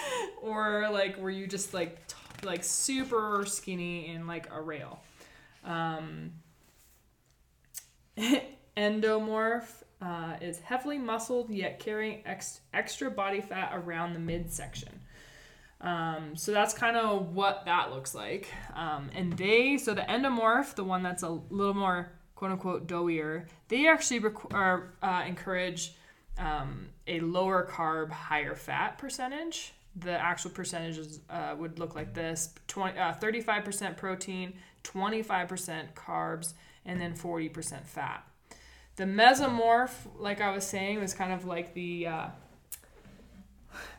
or 0.42 0.90
like 0.92 1.18
were 1.18 1.32
you 1.32 1.48
just 1.48 1.74
like 1.74 2.08
t- 2.08 2.16
like 2.46 2.64
super 2.64 3.44
skinny 3.48 4.10
and 4.14 4.28
like 4.28 4.48
a 4.52 4.62
rail? 4.62 5.00
Um, 5.66 6.34
endomorph 8.78 9.84
uh, 10.02 10.36
is 10.40 10.60
heavily 10.60 10.98
muscled 10.98 11.50
yet 11.50 11.80
carrying 11.80 12.22
ex- 12.26 12.62
extra 12.74 13.10
body 13.10 13.42
fat 13.42 13.72
around 13.74 14.14
the 14.14 14.20
midsection. 14.20 15.00
Um, 15.82 16.36
so 16.36 16.52
that's 16.52 16.74
kind 16.74 16.98
of 16.98 17.34
what 17.34 17.64
that 17.66 17.92
looks 17.92 18.14
like. 18.14 18.50
Um, 18.76 19.10
and 19.16 19.34
they, 19.34 19.78
so 19.78 19.94
the 19.94 20.02
endomorph, 20.02 20.76
the 20.76 20.84
one 20.84 21.04
that's 21.04 21.24
a 21.24 21.30
little 21.30 21.74
more 21.74 22.12
quote 22.40 22.52
unquote 22.52 22.88
doughier, 22.88 23.48
they 23.68 23.86
actually 23.86 24.20
rec- 24.20 24.54
are, 24.54 24.94
uh, 25.04 25.24
encourage 25.28 25.94
um, 26.38 26.88
a 27.06 27.20
lower 27.20 27.68
carb, 27.70 28.10
higher 28.10 28.56
fat 28.56 28.98
percentage. 28.98 29.74
The 29.98 30.12
actual 30.12 30.52
percentages 30.52 31.20
uh, 31.30 31.56
would 31.60 31.80
look 31.80 31.96
like 31.96 32.14
this 32.14 32.54
20, 32.68 32.98
uh, 32.98 33.16
35% 33.16 33.98
protein, 33.98 34.54
25% 34.86 35.94
carbs, 35.96 36.54
and 36.86 37.02
then 37.02 37.14
40% 37.14 37.86
fat. 37.86 38.26
The 38.96 39.04
mesomorph, 39.04 39.92
like 40.18 40.40
I 40.40 40.52
was 40.52 40.66
saying, 40.66 41.02
was 41.02 41.14
kind 41.14 41.34
of 41.34 41.44
like 41.44 41.74
the 41.74 42.08
uh, 42.08 42.28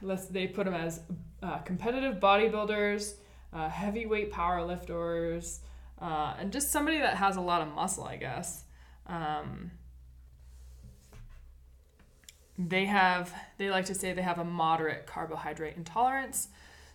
let's 0.00 0.24
they 0.28 0.46
put 0.46 0.64
them 0.64 0.72
as 0.72 1.02
uh, 1.42 1.58
competitive 1.58 2.20
bodybuilders, 2.20 3.16
uh, 3.52 3.68
heavyweight 3.68 4.32
powerlifters, 4.32 5.58
uh, 6.00 6.34
and 6.38 6.52
just 6.52 6.70
somebody 6.70 6.98
that 6.98 7.16
has 7.16 7.36
a 7.36 7.40
lot 7.40 7.62
of 7.62 7.74
muscle, 7.74 8.04
I 8.04 8.16
guess. 8.16 8.64
Um, 9.06 9.72
they 12.58 12.86
have 12.86 13.32
they 13.58 13.70
like 13.70 13.86
to 13.86 13.94
say 13.94 14.12
they 14.12 14.22
have 14.22 14.38
a 14.38 14.44
moderate 14.44 15.06
carbohydrate 15.06 15.76
intolerance. 15.76 16.48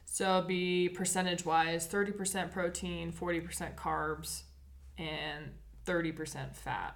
So 0.05 0.43
be 0.47 0.89
percentage 0.89 1.45
wise 1.45 1.87
30% 1.87 2.51
protein, 2.51 3.11
40% 3.11 3.75
carbs, 3.75 4.43
and 4.97 5.51
30% 5.85 6.55
fat. 6.55 6.95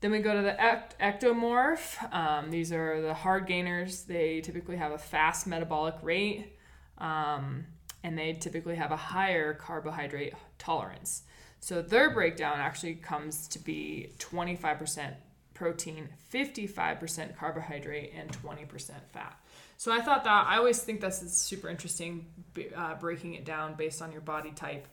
Then 0.00 0.10
we 0.10 0.18
go 0.18 0.34
to 0.34 0.42
the 0.42 0.60
ect- 0.60 0.98
ectomorph. 0.98 2.12
Um, 2.12 2.50
these 2.50 2.72
are 2.72 3.00
the 3.00 3.14
hard 3.14 3.46
gainers. 3.46 4.02
They 4.02 4.40
typically 4.40 4.76
have 4.76 4.92
a 4.92 4.98
fast 4.98 5.46
metabolic 5.46 5.94
rate 6.02 6.58
um, 6.98 7.66
and 8.02 8.16
they 8.16 8.32
typically 8.32 8.76
have 8.76 8.92
a 8.92 8.96
higher 8.96 9.54
carbohydrate 9.54 10.34
tolerance. 10.58 11.22
So 11.60 11.82
their 11.82 12.10
breakdown 12.10 12.58
actually 12.58 12.94
comes 12.94 13.48
to 13.48 13.58
be 13.58 14.10
25% 14.18 15.14
protein, 15.54 16.08
55% 16.32 17.36
carbohydrate, 17.36 18.12
and 18.16 18.30
20% 18.30 18.90
fat. 19.12 19.40
So 19.78 19.92
I 19.92 20.00
thought 20.00 20.24
that 20.24 20.46
I 20.46 20.58
always 20.58 20.80
think 20.80 21.00
that's 21.00 21.26
super 21.36 21.68
interesting, 21.68 22.26
uh, 22.74 22.94
breaking 22.94 23.34
it 23.34 23.44
down 23.44 23.74
based 23.74 24.00
on 24.00 24.12
your 24.12 24.20
body 24.20 24.52
type 24.52 24.86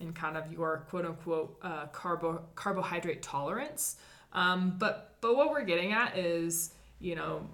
and 0.00 0.14
kind 0.14 0.36
of 0.36 0.52
your 0.52 0.84
quote 0.90 1.06
unquote 1.06 1.58
uh, 1.62 1.86
carbo 1.86 2.42
carbohydrate 2.54 3.22
tolerance. 3.22 3.96
Um, 4.32 4.74
but 4.78 5.16
but 5.20 5.36
what 5.36 5.50
we're 5.50 5.64
getting 5.64 5.92
at 5.92 6.18
is 6.18 6.74
you 6.98 7.14
know 7.14 7.46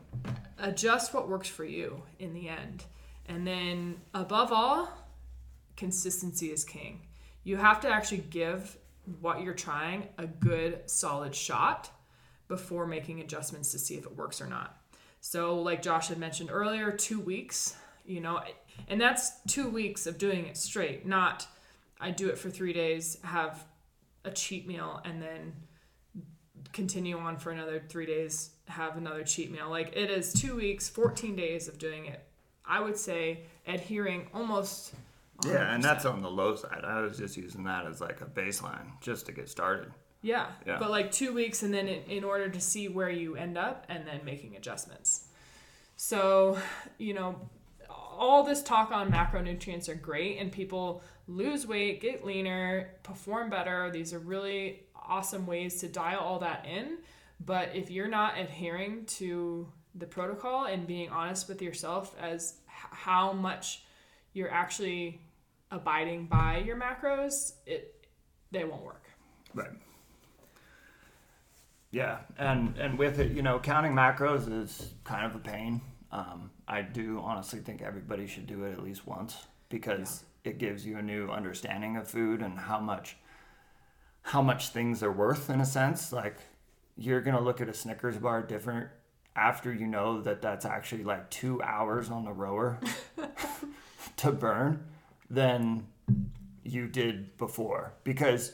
adjust 0.59 1.15
what 1.15 1.29
works 1.29 1.49
for 1.49 1.65
you 1.65 2.03
in 2.19 2.35
the 2.35 2.49
end. 2.49 2.85
And 3.27 3.47
then 3.47 4.01
above 4.15 4.53
all, 4.53 4.93
consistency 5.77 6.51
is 6.51 6.65
king. 6.65 7.03
You 7.45 7.57
have 7.57 7.81
to 7.81 7.89
actually 7.89 8.25
give 8.31 8.77
what 9.21 9.43
you're 9.43 9.55
trying 9.55 10.09
a 10.19 10.27
good 10.27 10.89
solid 10.89 11.35
shot 11.35 11.91
before 12.49 12.87
making 12.87 13.21
adjustments 13.21 13.73
to 13.73 13.79
see 13.79 13.97
if 13.97 14.05
it 14.05 14.17
works 14.17 14.41
or 14.41 14.47
not. 14.47 14.77
So, 15.21 15.61
like 15.61 15.83
Josh 15.83 16.09
had 16.09 16.19
mentioned 16.19 16.51
earlier, 16.53 16.91
two 16.91 17.21
weeks, 17.21 17.77
you 18.05 18.21
know, 18.21 18.43
and 18.89 19.01
that's 19.01 19.41
two 19.47 19.69
weeks 19.69 20.07
of 20.07 20.19
doing 20.19 20.47
it 20.47 20.57
straight, 20.57 21.07
not 21.07 21.47
I 22.01 22.11
do 22.11 22.29
it 22.29 22.37
for 22.39 22.51
three 22.51 22.73
days, 22.73 23.19
have 23.23 23.65
a 24.25 24.31
cheat 24.33 24.67
meal, 24.67 25.01
and 25.05 25.23
then 25.23 25.53
continue 26.73 27.17
on 27.17 27.37
for 27.37 27.53
another 27.53 27.81
three 27.89 28.07
days, 28.07 28.51
have 28.67 28.97
another 28.97 29.23
cheat 29.23 29.53
meal. 29.53 29.71
Like 29.71 29.97
it 29.97 30.11
is 30.11 30.33
two 30.33 30.57
weeks, 30.57 30.89
14 30.89 31.37
days 31.37 31.69
of 31.69 31.79
doing 31.79 32.07
it 32.07 32.27
I 32.67 32.81
would 32.81 32.97
say 32.97 33.41
adhering 33.67 34.27
almost. 34.33 34.95
100%. 35.43 35.53
Yeah, 35.53 35.75
and 35.75 35.83
that's 35.83 36.05
on 36.05 36.23
the 36.23 36.31
low 36.31 36.55
side. 36.55 36.85
I 36.85 37.01
was 37.01 37.19
just 37.19 37.37
using 37.37 37.65
that 37.65 37.87
as 37.87 38.01
like 38.01 38.21
a 38.21 38.27
baseline 38.27 39.01
just 39.01 39.27
to 39.27 39.33
get 39.33 39.49
started. 39.49 39.93
Yeah, 40.23 40.47
yeah. 40.65 40.79
but 40.79 40.91
like 40.91 41.11
two 41.11 41.35
weeks, 41.35 41.65
and 41.65 41.75
then 41.75 41.89
in, 41.89 42.03
in 42.05 42.25
order 42.25 42.49
to 42.49 42.61
see 42.61 42.87
where 42.89 43.11
you 43.11 43.35
end 43.35 43.59
up, 43.59 43.87
and 43.89 44.07
then 44.07 44.21
making 44.25 44.55
adjustments. 44.57 45.27
So, 45.97 46.59
you 46.99 47.15
know, 47.15 47.37
all 47.91 48.45
this 48.45 48.63
talk 48.63 48.93
on 48.93 49.11
macronutrients 49.11 49.89
are 49.89 49.97
great, 49.97 50.39
and 50.39 50.53
people 50.53 51.03
lose 51.27 51.67
weight, 51.67 52.01
get 52.01 52.25
leaner, 52.25 52.91
perform 53.03 53.51
better. 53.51 53.91
These 53.91 54.13
are 54.13 54.19
really 54.19 54.85
awesome 54.95 55.47
ways 55.47 55.81
to 55.81 55.89
dial 55.89 56.21
all 56.21 56.39
that 56.39 56.67
in. 56.67 56.99
But 57.45 57.71
if 57.75 57.91
you're 57.91 58.09
not 58.09 58.39
adhering 58.39 59.07
to 59.07 59.67
the 59.95 60.07
protocol 60.07 60.67
and 60.67 60.87
being 60.87 61.11
honest 61.11 61.49
with 61.49 61.61
yourself 61.61 62.15
as 62.21 62.55
how 62.67 63.33
much 63.33 63.83
you're 64.33 64.51
actually 64.51 65.21
abiding 65.71 66.27
by 66.27 66.59
your 66.59 66.77
macros, 66.77 67.53
it 67.67 68.07
they 68.51 68.65
won't 68.65 68.85
work. 68.85 69.05
Right. 69.55 69.71
Yeah, 71.91 72.19
and 72.39 72.77
and 72.79 72.99
with 72.99 73.19
it, 73.19 73.33
you 73.33 73.43
know, 73.43 73.59
counting 73.59 73.93
macros 73.93 74.51
is 74.51 74.95
kind 75.05 75.27
of 75.27 75.35
a 75.35 75.39
pain. 75.39 75.81
Um, 76.11 76.51
I 76.69 76.83
do 76.83 77.21
honestly 77.23 77.61
think 77.61 77.83
everybody 77.83 78.27
should 78.27 78.47
do 78.47 78.65
it 78.65 78.73
at 78.73 78.83
least 78.83 79.07
once 79.07 79.37
because 79.69 80.25
yeah. 80.45 80.53
it 80.53 80.59
gives 80.59 80.87
you 80.87 80.99
a 80.99 81.03
new 81.03 81.29
understanding 81.29 81.97
of 81.97 82.09
food 82.09 82.43
and 82.43 82.59
how 82.59 82.81
much 82.81 83.17
how 84.23 84.41
much 84.41 84.69
things 84.69 85.03
are 85.03 85.13
worth 85.13 85.51
in 85.51 85.61
a 85.61 85.67
sense. 85.67 86.13
Like 86.13 86.37
you're 86.97 87.21
gonna 87.21 87.41
look 87.41 87.61
at 87.61 87.69
a 87.69 87.75
Snickers 87.75 88.17
bar 88.17 88.43
different 88.43 88.89
after 89.35 89.73
you 89.73 89.87
know 89.87 90.21
that 90.21 90.43
that's 90.43 90.65
actually 90.65 91.05
like 91.05 91.31
two 91.31 91.63
hours 91.63 92.11
on 92.11 92.25
the 92.25 92.33
rower 92.33 92.79
to 94.17 94.33
burn 94.33 94.85
than 95.31 95.87
you 96.63 96.87
did 96.87 97.37
before. 97.39 97.95
Because, 98.05 98.53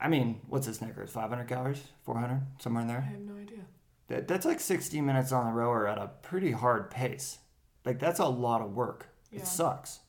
I 0.00 0.08
mean, 0.08 0.40
what's 0.48 0.66
a 0.66 0.74
Snickers? 0.74 1.10
500 1.10 1.44
calories? 1.46 1.82
400? 2.04 2.42
Somewhere 2.58 2.82
in 2.82 2.88
there? 2.88 3.06
I 3.06 3.12
have 3.12 3.20
no 3.20 3.40
idea. 3.40 3.64
That, 4.08 4.26
that's 4.26 4.44
like 4.44 4.60
60 4.60 5.00
minutes 5.00 5.30
on 5.30 5.46
the 5.46 5.52
rower 5.52 5.86
at 5.86 5.98
a 5.98 6.08
pretty 6.22 6.50
hard 6.50 6.90
pace. 6.90 7.38
Like, 7.84 7.98
that's 7.98 8.18
a 8.18 8.26
lot 8.26 8.60
of 8.60 8.74
work. 8.74 9.08
Yeah. 9.30 9.40
It 9.40 9.46
sucks. 9.46 10.00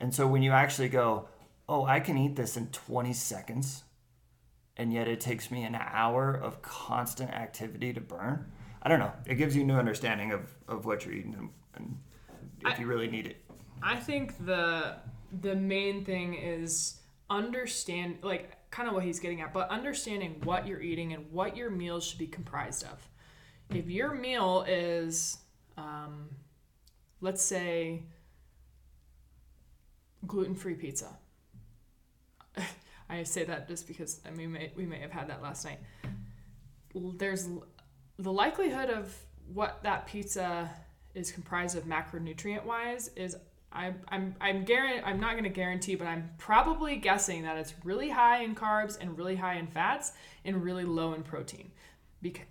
And 0.00 0.14
so 0.14 0.26
when 0.26 0.42
you 0.42 0.52
actually 0.52 0.88
go, 0.88 1.28
oh, 1.68 1.84
I 1.84 2.00
can 2.00 2.16
eat 2.16 2.34
this 2.34 2.56
in 2.56 2.68
20 2.68 3.12
seconds, 3.12 3.84
and 4.76 4.92
yet 4.92 5.06
it 5.06 5.20
takes 5.20 5.50
me 5.50 5.64
an 5.64 5.76
hour 5.78 6.32
of 6.32 6.62
constant 6.62 7.30
activity 7.30 7.92
to 7.92 8.00
burn 8.00 8.50
I 8.82 8.88
don't 8.88 8.98
know. 8.98 9.12
It 9.26 9.36
gives 9.36 9.54
you 9.54 9.62
a 9.62 9.64
new 9.64 9.76
understanding 9.76 10.32
of, 10.32 10.52
of 10.68 10.84
what 10.84 11.04
you're 11.04 11.14
eating 11.14 11.50
and, 11.74 11.98
if 12.64 12.78
I, 12.78 12.80
you 12.80 12.86
really 12.86 13.08
need 13.08 13.26
it. 13.26 13.44
I 13.82 13.96
think 13.96 14.44
the 14.44 14.96
the 15.40 15.56
main 15.56 16.04
thing 16.04 16.34
is 16.34 17.00
understand 17.30 18.18
like 18.22 18.56
kind 18.70 18.88
of 18.88 18.94
what 18.94 19.04
he's 19.04 19.18
getting 19.18 19.40
at, 19.40 19.52
but 19.52 19.68
understanding 19.70 20.40
what 20.44 20.66
you're 20.66 20.80
eating 20.80 21.12
and 21.12 21.30
what 21.32 21.56
your 21.56 21.70
meals 21.70 22.04
should 22.04 22.18
be 22.18 22.26
comprised 22.26 22.84
of. 22.84 23.08
If 23.70 23.88
your 23.88 24.14
meal 24.14 24.64
is, 24.68 25.38
um, 25.76 26.28
let's 27.20 27.42
say, 27.42 28.02
gluten 30.26 30.54
free 30.54 30.74
pizza. 30.74 31.08
I 33.08 33.22
say 33.24 33.44
that 33.44 33.68
just 33.68 33.86
because 33.88 34.20
I 34.26 34.30
mean 34.30 34.52
may, 34.52 34.72
we 34.76 34.86
may 34.86 35.00
have 35.00 35.10
had 35.10 35.28
that 35.28 35.42
last 35.42 35.64
night. 35.64 35.80
There's 36.94 37.48
the 38.22 38.32
likelihood 38.32 38.88
of 38.88 39.14
what 39.52 39.82
that 39.82 40.06
pizza 40.06 40.70
is 41.14 41.30
comprised 41.30 41.76
of 41.76 41.84
macronutrient 41.84 42.64
wise 42.64 43.10
is 43.16 43.36
I, 43.72 43.92
I'm 44.08 44.34
I'm 44.40 44.64
guarantee 44.64 45.02
I'm 45.04 45.20
not 45.20 45.32
going 45.32 45.44
to 45.44 45.50
guarantee, 45.50 45.94
but 45.94 46.06
I'm 46.06 46.30
probably 46.38 46.96
guessing 46.96 47.42
that 47.42 47.56
it's 47.56 47.74
really 47.84 48.10
high 48.10 48.42
in 48.42 48.54
carbs 48.54 48.98
and 49.00 49.16
really 49.16 49.36
high 49.36 49.54
in 49.54 49.66
fats 49.66 50.12
and 50.44 50.62
really 50.62 50.84
low 50.84 51.14
in 51.14 51.22
protein, 51.22 51.70
because 52.20 52.44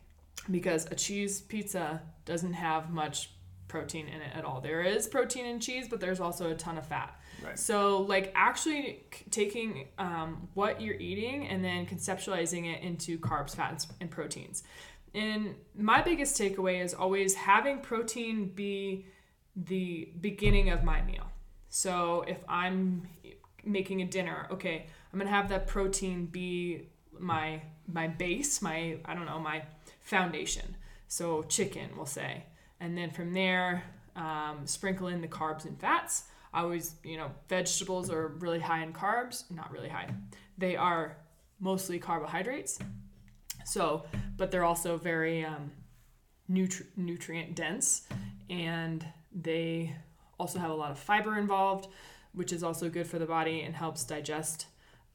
because 0.49 0.85
a 0.87 0.95
cheese 0.95 1.41
pizza 1.41 2.01
doesn't 2.25 2.53
have 2.53 2.91
much 2.91 3.29
protein 3.67 4.07
in 4.07 4.21
it 4.21 4.31
at 4.35 4.43
all. 4.43 4.59
There 4.61 4.81
is 4.81 5.07
protein 5.07 5.45
in 5.45 5.59
cheese, 5.59 5.87
but 5.87 5.99
there's 5.99 6.19
also 6.19 6.51
a 6.51 6.55
ton 6.55 6.77
of 6.77 6.85
fat. 6.87 7.15
Right. 7.43 7.57
So 7.57 8.01
like 8.01 8.31
actually 8.35 9.03
taking 9.29 9.87
um, 9.97 10.49
what 10.53 10.81
you're 10.81 10.99
eating 10.99 11.47
and 11.47 11.63
then 11.63 11.85
conceptualizing 11.85 12.71
it 12.71 12.83
into 12.83 13.17
carbs, 13.17 13.55
fats, 13.55 13.87
and 14.01 14.11
proteins. 14.11 14.63
And 15.13 15.55
my 15.75 16.01
biggest 16.01 16.39
takeaway 16.39 16.83
is 16.83 16.93
always 16.93 17.35
having 17.35 17.79
protein 17.79 18.51
be 18.55 19.05
the 19.55 20.09
beginning 20.21 20.69
of 20.69 20.83
my 20.83 21.01
meal. 21.01 21.25
So 21.69 22.23
if 22.27 22.43
I'm 22.47 23.07
making 23.63 24.01
a 24.01 24.05
dinner, 24.05 24.47
okay, 24.51 24.85
I'm 25.11 25.19
gonna 25.19 25.29
have 25.29 25.49
that 25.49 25.67
protein 25.67 26.25
be 26.25 26.89
my 27.19 27.61
my 27.87 28.07
base, 28.07 28.61
my 28.61 28.97
I 29.05 29.13
don't 29.13 29.25
know, 29.25 29.39
my 29.39 29.63
foundation. 30.01 30.75
So 31.07 31.43
chicken, 31.43 31.89
we'll 31.95 32.05
say, 32.05 32.43
and 32.79 32.97
then 32.97 33.11
from 33.11 33.33
there, 33.33 33.83
um, 34.15 34.61
sprinkle 34.65 35.07
in 35.07 35.21
the 35.21 35.27
carbs 35.27 35.65
and 35.65 35.79
fats. 35.79 36.23
I 36.53 36.61
always, 36.61 36.95
you 37.03 37.17
know, 37.17 37.31
vegetables 37.47 38.09
are 38.09 38.27
really 38.27 38.59
high 38.59 38.83
in 38.83 38.91
carbs, 38.91 39.49
not 39.51 39.71
really 39.71 39.87
high. 39.89 40.09
They 40.57 40.75
are 40.75 41.17
mostly 41.59 41.99
carbohydrates. 41.99 42.79
So, 43.65 44.05
but 44.37 44.51
they're 44.51 44.65
also 44.65 44.97
very 44.97 45.45
um, 45.45 45.71
nutri- 46.51 46.87
nutrient 46.97 47.55
dense 47.55 48.07
and 48.49 49.05
they 49.33 49.95
also 50.39 50.59
have 50.59 50.71
a 50.71 50.73
lot 50.73 50.91
of 50.91 50.99
fiber 50.99 51.37
involved, 51.37 51.87
which 52.33 52.51
is 52.51 52.63
also 52.63 52.89
good 52.89 53.07
for 53.07 53.19
the 53.19 53.25
body 53.25 53.61
and 53.61 53.75
helps 53.75 54.03
digest 54.03 54.65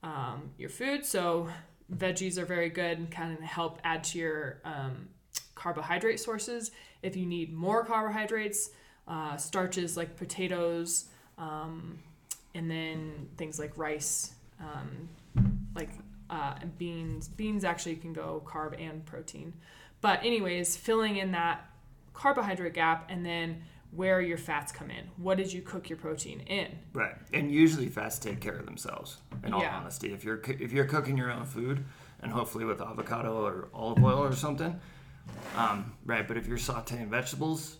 um, 0.02 0.50
your 0.58 0.70
food. 0.70 1.04
So 1.04 1.48
veggies 1.94 2.38
are 2.38 2.46
very 2.46 2.70
good 2.70 2.98
and 2.98 3.10
kind 3.10 3.36
of 3.36 3.42
help 3.42 3.80
add 3.84 4.04
to 4.04 4.18
your 4.18 4.60
um, 4.64 5.08
carbohydrate 5.54 6.20
sources. 6.20 6.70
If 7.02 7.16
you 7.16 7.26
need 7.26 7.52
more 7.52 7.84
carbohydrates, 7.84 8.70
uh, 9.08 9.36
starches 9.36 9.96
like 9.96 10.16
potatoes, 10.16 11.06
um, 11.38 11.98
and 12.54 12.70
then 12.70 13.28
things 13.36 13.58
like 13.58 13.76
rice, 13.76 14.32
um, 14.60 15.08
like 15.74 15.90
uh, 16.30 16.54
beans. 16.78 17.28
Beans 17.28 17.64
actually 17.64 17.96
can 17.96 18.12
go 18.12 18.42
carb 18.46 18.80
and 18.80 19.04
protein. 19.04 19.52
But 20.00 20.20
anyways, 20.24 20.76
filling 20.76 21.16
in 21.16 21.32
that 21.32 21.68
carbohydrate 22.14 22.74
gap 22.74 23.06
and 23.10 23.24
then 23.24 23.62
where 23.92 24.20
your 24.20 24.36
fats 24.38 24.72
come 24.72 24.90
in. 24.90 25.04
What 25.16 25.38
did 25.38 25.52
you 25.52 25.62
cook 25.62 25.88
your 25.88 25.96
protein 25.98 26.40
in? 26.40 26.68
Right, 26.92 27.14
and 27.32 27.50
usually 27.50 27.88
fats 27.88 28.18
take 28.18 28.40
care 28.40 28.56
of 28.56 28.66
themselves. 28.66 29.18
In 29.44 29.54
all 29.54 29.60
Yeah. 29.62 29.76
honesty, 29.76 30.12
if 30.12 30.24
you're 30.24 30.40
if 30.46 30.72
you're 30.72 30.84
cooking 30.84 31.16
your 31.16 31.30
own 31.30 31.44
food, 31.46 31.84
and 32.20 32.32
hopefully 32.32 32.64
with 32.64 32.80
avocado 32.80 33.44
or 33.46 33.68
olive 33.72 34.02
oil 34.02 34.18
or 34.22 34.32
something, 34.34 34.78
um, 35.56 35.92
right. 36.04 36.26
But 36.26 36.36
if 36.36 36.46
you're 36.46 36.58
sautéing 36.58 37.08
vegetables, 37.08 37.78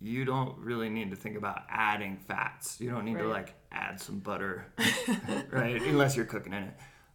you 0.00 0.24
don't 0.24 0.58
really 0.58 0.88
need 0.88 1.10
to 1.10 1.16
think 1.16 1.36
about 1.36 1.62
adding 1.68 2.16
fats. 2.16 2.80
You 2.80 2.90
don't 2.90 3.04
need 3.04 3.18
to 3.18 3.28
like 3.28 3.54
add 3.70 4.00
some 4.00 4.18
butter, 4.18 4.66
right? 5.50 5.80
Unless 5.82 6.16
you're 6.16 6.26
cooking 6.26 6.52
in 6.52 6.64
it. 6.64 6.74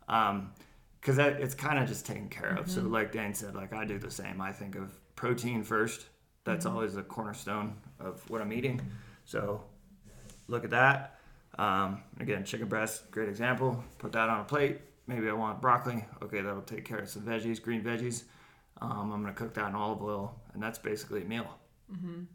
Um, 0.10 0.52
because 1.00 1.16
that 1.16 1.40
it's 1.40 1.56
kind 1.56 1.80
of 1.80 1.88
just 1.88 2.06
taken 2.06 2.28
care 2.28 2.58
of. 2.58 2.70
So, 2.70 2.82
like 2.82 3.14
Dan 3.14 3.34
said, 3.34 3.56
like 3.56 3.72
I 3.72 3.86
do 3.86 3.98
the 3.98 4.12
same. 4.12 4.42
I 4.42 4.52
think 4.52 4.76
of 4.76 4.92
protein 5.16 5.64
first. 5.64 6.08
That's 6.44 6.66
always 6.66 6.98
a 6.98 7.04
cornerstone 7.04 7.76
of 8.02 8.30
what 8.30 8.42
I'm 8.42 8.52
eating. 8.52 8.82
So, 9.24 9.64
look 10.48 10.66
at 10.66 10.72
that. 10.72 11.20
Um, 11.58 12.04
again, 12.20 12.44
chicken 12.44 12.68
breast, 12.68 13.10
great 13.12 13.30
example. 13.30 13.82
Put 13.98 14.12
that 14.12 14.28
on 14.30 14.42
a 14.42 14.44
plate. 14.44 14.82
Maybe 15.08 15.30
I 15.30 15.34
want 15.34 15.62
broccoli. 15.62 16.04
Okay, 16.22 16.42
that'll 16.42 16.62
take 16.62 16.84
care 16.84 17.00
of 17.00 17.10
some 17.10 17.24
veggies, 17.24 17.62
green 17.62 17.82
veggies. 17.82 18.24
Um, 18.82 19.12
I'm 19.14 19.22
gonna 19.22 19.34
cook 19.34 19.54
that 19.54 19.70
in 19.70 19.76
olive 19.76 20.02
oil, 20.02 20.36
and 20.54 20.62
that's 20.62 20.80
basically 20.80 21.22
a 21.22 21.26
meal. 21.26 21.48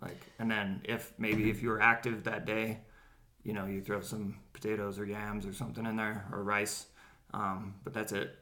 Like, 0.02 0.20
and 0.38 0.50
then 0.50 0.80
if 0.84 1.12
maybe 1.18 1.50
if 1.50 1.62
you 1.62 1.68
were 1.68 1.80
active 1.82 2.24
that 2.24 2.44
day, 2.46 2.78
you 3.42 3.52
know, 3.52 3.66
you 3.66 3.82
throw 3.82 4.00
some 4.00 4.36
potatoes 4.54 4.98
or 4.98 5.04
yams 5.04 5.44
or 5.46 5.52
something 5.52 5.84
in 5.84 5.96
there 5.96 6.26
or 6.32 6.42
rice. 6.42 6.86
Um, 7.34 7.74
but 7.82 7.92
that's 7.92 8.12
it, 8.12 8.38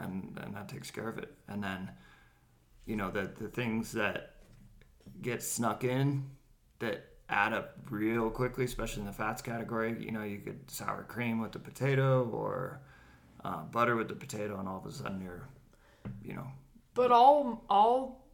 and 0.00 0.38
and 0.42 0.54
that 0.54 0.68
takes 0.68 0.90
care 0.90 1.08
of 1.08 1.16
it. 1.18 1.32
And 1.48 1.62
then, 1.62 1.90
you 2.86 2.96
know, 2.96 3.10
the 3.10 3.30
the 3.38 3.48
things 3.48 3.92
that 3.92 4.34
get 5.20 5.42
snuck 5.42 5.84
in 5.84 6.28
that 6.80 7.04
add 7.28 7.52
up 7.52 7.76
real 7.88 8.30
quickly, 8.30 8.64
especially 8.64 9.02
in 9.02 9.06
the 9.06 9.12
fats 9.12 9.40
category. 9.42 9.96
You 10.04 10.10
know, 10.10 10.24
you 10.24 10.38
could 10.38 10.68
sour 10.68 11.04
cream 11.04 11.40
with 11.40 11.52
the 11.52 11.60
potato 11.60 12.28
or 12.30 12.80
uh, 13.44 13.62
butter 13.62 13.94
with 13.94 14.08
the 14.08 14.16
potato, 14.16 14.58
and 14.58 14.68
all 14.68 14.78
of 14.78 14.86
a 14.86 14.92
sudden 14.92 15.22
you're, 15.22 15.48
you 16.24 16.34
know, 16.34 16.48
But 16.94 17.12
all 17.12 17.64
all 17.70 18.26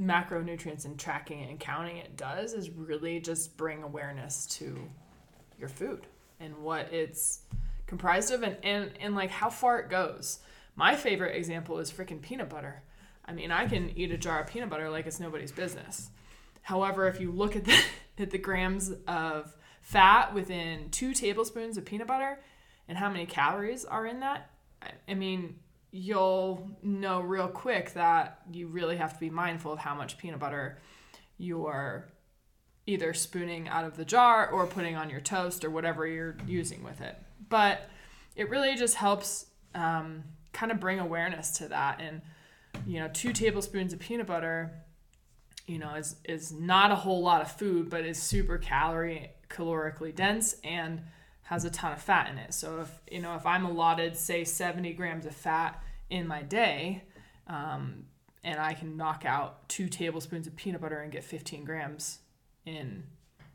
macronutrients 0.00 0.86
and 0.86 0.98
tracking 0.98 1.40
it 1.40 1.50
and 1.50 1.60
counting 1.60 1.98
it 1.98 2.16
does 2.16 2.54
is 2.54 2.70
really 2.70 3.20
just 3.20 3.56
bring 3.56 3.82
awareness 3.82 4.46
to 4.46 4.78
your 5.58 5.68
food 5.68 6.06
and 6.38 6.56
what 6.58 6.92
it's 6.92 7.40
comprised 7.88 8.30
of 8.30 8.44
and, 8.44 8.56
and, 8.62 8.90
and 9.00 9.16
like 9.16 9.30
how 9.30 9.50
far 9.50 9.80
it 9.80 9.90
goes. 9.90 10.38
My 10.76 10.94
favorite 10.94 11.34
example 11.34 11.78
is 11.80 11.90
freaking 11.90 12.22
peanut 12.22 12.48
butter. 12.48 12.84
I 13.24 13.32
mean, 13.32 13.50
I 13.50 13.66
can 13.66 13.90
eat 13.96 14.12
a 14.12 14.16
jar 14.16 14.40
of 14.40 14.46
peanut 14.46 14.70
butter 14.70 14.88
like 14.88 15.06
it's 15.06 15.18
nobody's 15.18 15.50
business. 15.50 16.10
However, 16.62 17.08
if 17.08 17.20
you 17.20 17.32
look 17.32 17.56
at 17.56 17.64
the 17.64 17.76
at 18.18 18.30
the 18.30 18.38
grams 18.38 18.92
of 19.06 19.56
fat 19.80 20.34
within 20.34 20.90
two 20.90 21.14
tablespoons 21.14 21.76
of 21.76 21.84
peanut 21.84 22.06
butter 22.06 22.38
and 22.88 22.98
how 22.98 23.08
many 23.10 23.26
calories 23.26 23.84
are 23.84 24.06
in 24.06 24.20
that, 24.20 24.50
I, 25.06 25.14
mean, 25.14 25.56
you'll 25.90 26.70
know 26.82 27.20
real 27.20 27.48
quick 27.48 27.92
that 27.94 28.40
you 28.52 28.66
really 28.66 28.96
have 28.96 29.14
to 29.14 29.20
be 29.20 29.30
mindful 29.30 29.72
of 29.72 29.78
how 29.78 29.94
much 29.94 30.18
peanut 30.18 30.40
butter 30.40 30.78
you're 31.38 32.08
either 32.86 33.14
spooning 33.14 33.68
out 33.68 33.84
of 33.84 33.96
the 33.96 34.04
jar 34.04 34.50
or 34.50 34.66
putting 34.66 34.96
on 34.96 35.10
your 35.10 35.20
toast 35.20 35.64
or 35.64 35.70
whatever 35.70 36.06
you're 36.06 36.36
using 36.46 36.82
with 36.82 37.00
it. 37.00 37.16
But 37.48 37.88
it 38.36 38.50
really 38.50 38.76
just 38.76 38.94
helps 38.94 39.46
um, 39.74 40.24
kind 40.52 40.72
of 40.72 40.80
bring 40.80 41.00
awareness 41.00 41.50
to 41.58 41.68
that. 41.68 42.00
And, 42.00 42.22
you 42.86 43.00
know, 43.00 43.08
two 43.12 43.32
tablespoons 43.32 43.92
of 43.92 43.98
peanut 43.98 44.26
butter, 44.26 44.72
you 45.66 45.78
know, 45.78 45.94
is, 45.94 46.16
is 46.24 46.52
not 46.52 46.90
a 46.90 46.96
whole 46.96 47.22
lot 47.22 47.42
of 47.42 47.50
food, 47.52 47.90
but 47.90 48.04
is 48.04 48.20
super 48.20 48.58
calorie, 48.58 49.30
calorically 49.48 50.14
dense 50.14 50.56
and 50.64 51.02
has 51.42 51.64
a 51.64 51.70
ton 51.70 51.92
of 51.92 52.00
fat 52.00 52.30
in 52.30 52.38
it. 52.38 52.52
So 52.52 52.80
if, 52.82 53.00
you 53.10 53.20
know, 53.20 53.34
if 53.34 53.46
I'm 53.46 53.64
allotted, 53.64 54.16
say, 54.16 54.44
70 54.44 54.92
grams 54.92 55.26
of 55.26 55.34
fat 55.34 55.82
in 56.10 56.28
my 56.28 56.42
day, 56.42 57.04
um, 57.46 58.04
and 58.44 58.60
I 58.60 58.74
can 58.74 58.96
knock 58.96 59.24
out 59.24 59.68
two 59.68 59.88
tablespoons 59.88 60.46
of 60.46 60.54
peanut 60.56 60.80
butter 60.80 61.00
and 61.00 61.10
get 61.10 61.24
15 61.24 61.64
grams 61.64 62.18
in 62.66 63.04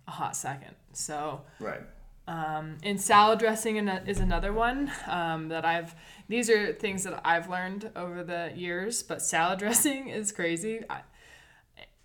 a 0.08 0.12
hot 0.12 0.36
second. 0.36 0.76
So, 0.94 1.42
right. 1.60 1.82
Um, 2.28 2.78
and 2.84 3.00
salad 3.00 3.40
dressing 3.40 3.78
is 3.88 4.20
another 4.20 4.54
one 4.54 4.92
um, 5.08 5.50
that 5.50 5.66
I've. 5.66 5.94
These 6.30 6.50
are 6.50 6.74
things 6.74 7.04
that 7.04 7.20
I've 7.26 7.50
learned 7.50 7.92
over 7.96 8.24
the 8.24 8.54
years, 8.56 9.04
but 9.04 9.22
salad 9.22 9.60
dressing 9.60 10.08
is 10.08 10.32
crazy. 10.32 10.82
I, 10.90 11.02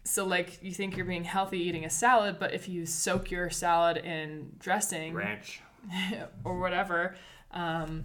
so, 0.04 0.24
like, 0.24 0.62
you 0.62 0.72
think 0.72 0.96
you're 0.96 1.06
being 1.06 1.24
healthy 1.24 1.58
eating 1.58 1.84
a 1.84 1.90
salad, 1.90 2.38
but 2.40 2.54
if 2.54 2.68
you 2.68 2.86
soak 2.86 3.30
your 3.30 3.50
salad 3.50 3.98
in 3.98 4.52
dressing 4.58 5.14
Ranch. 5.14 5.60
or 6.44 6.58
whatever, 6.58 7.14
um, 7.52 8.04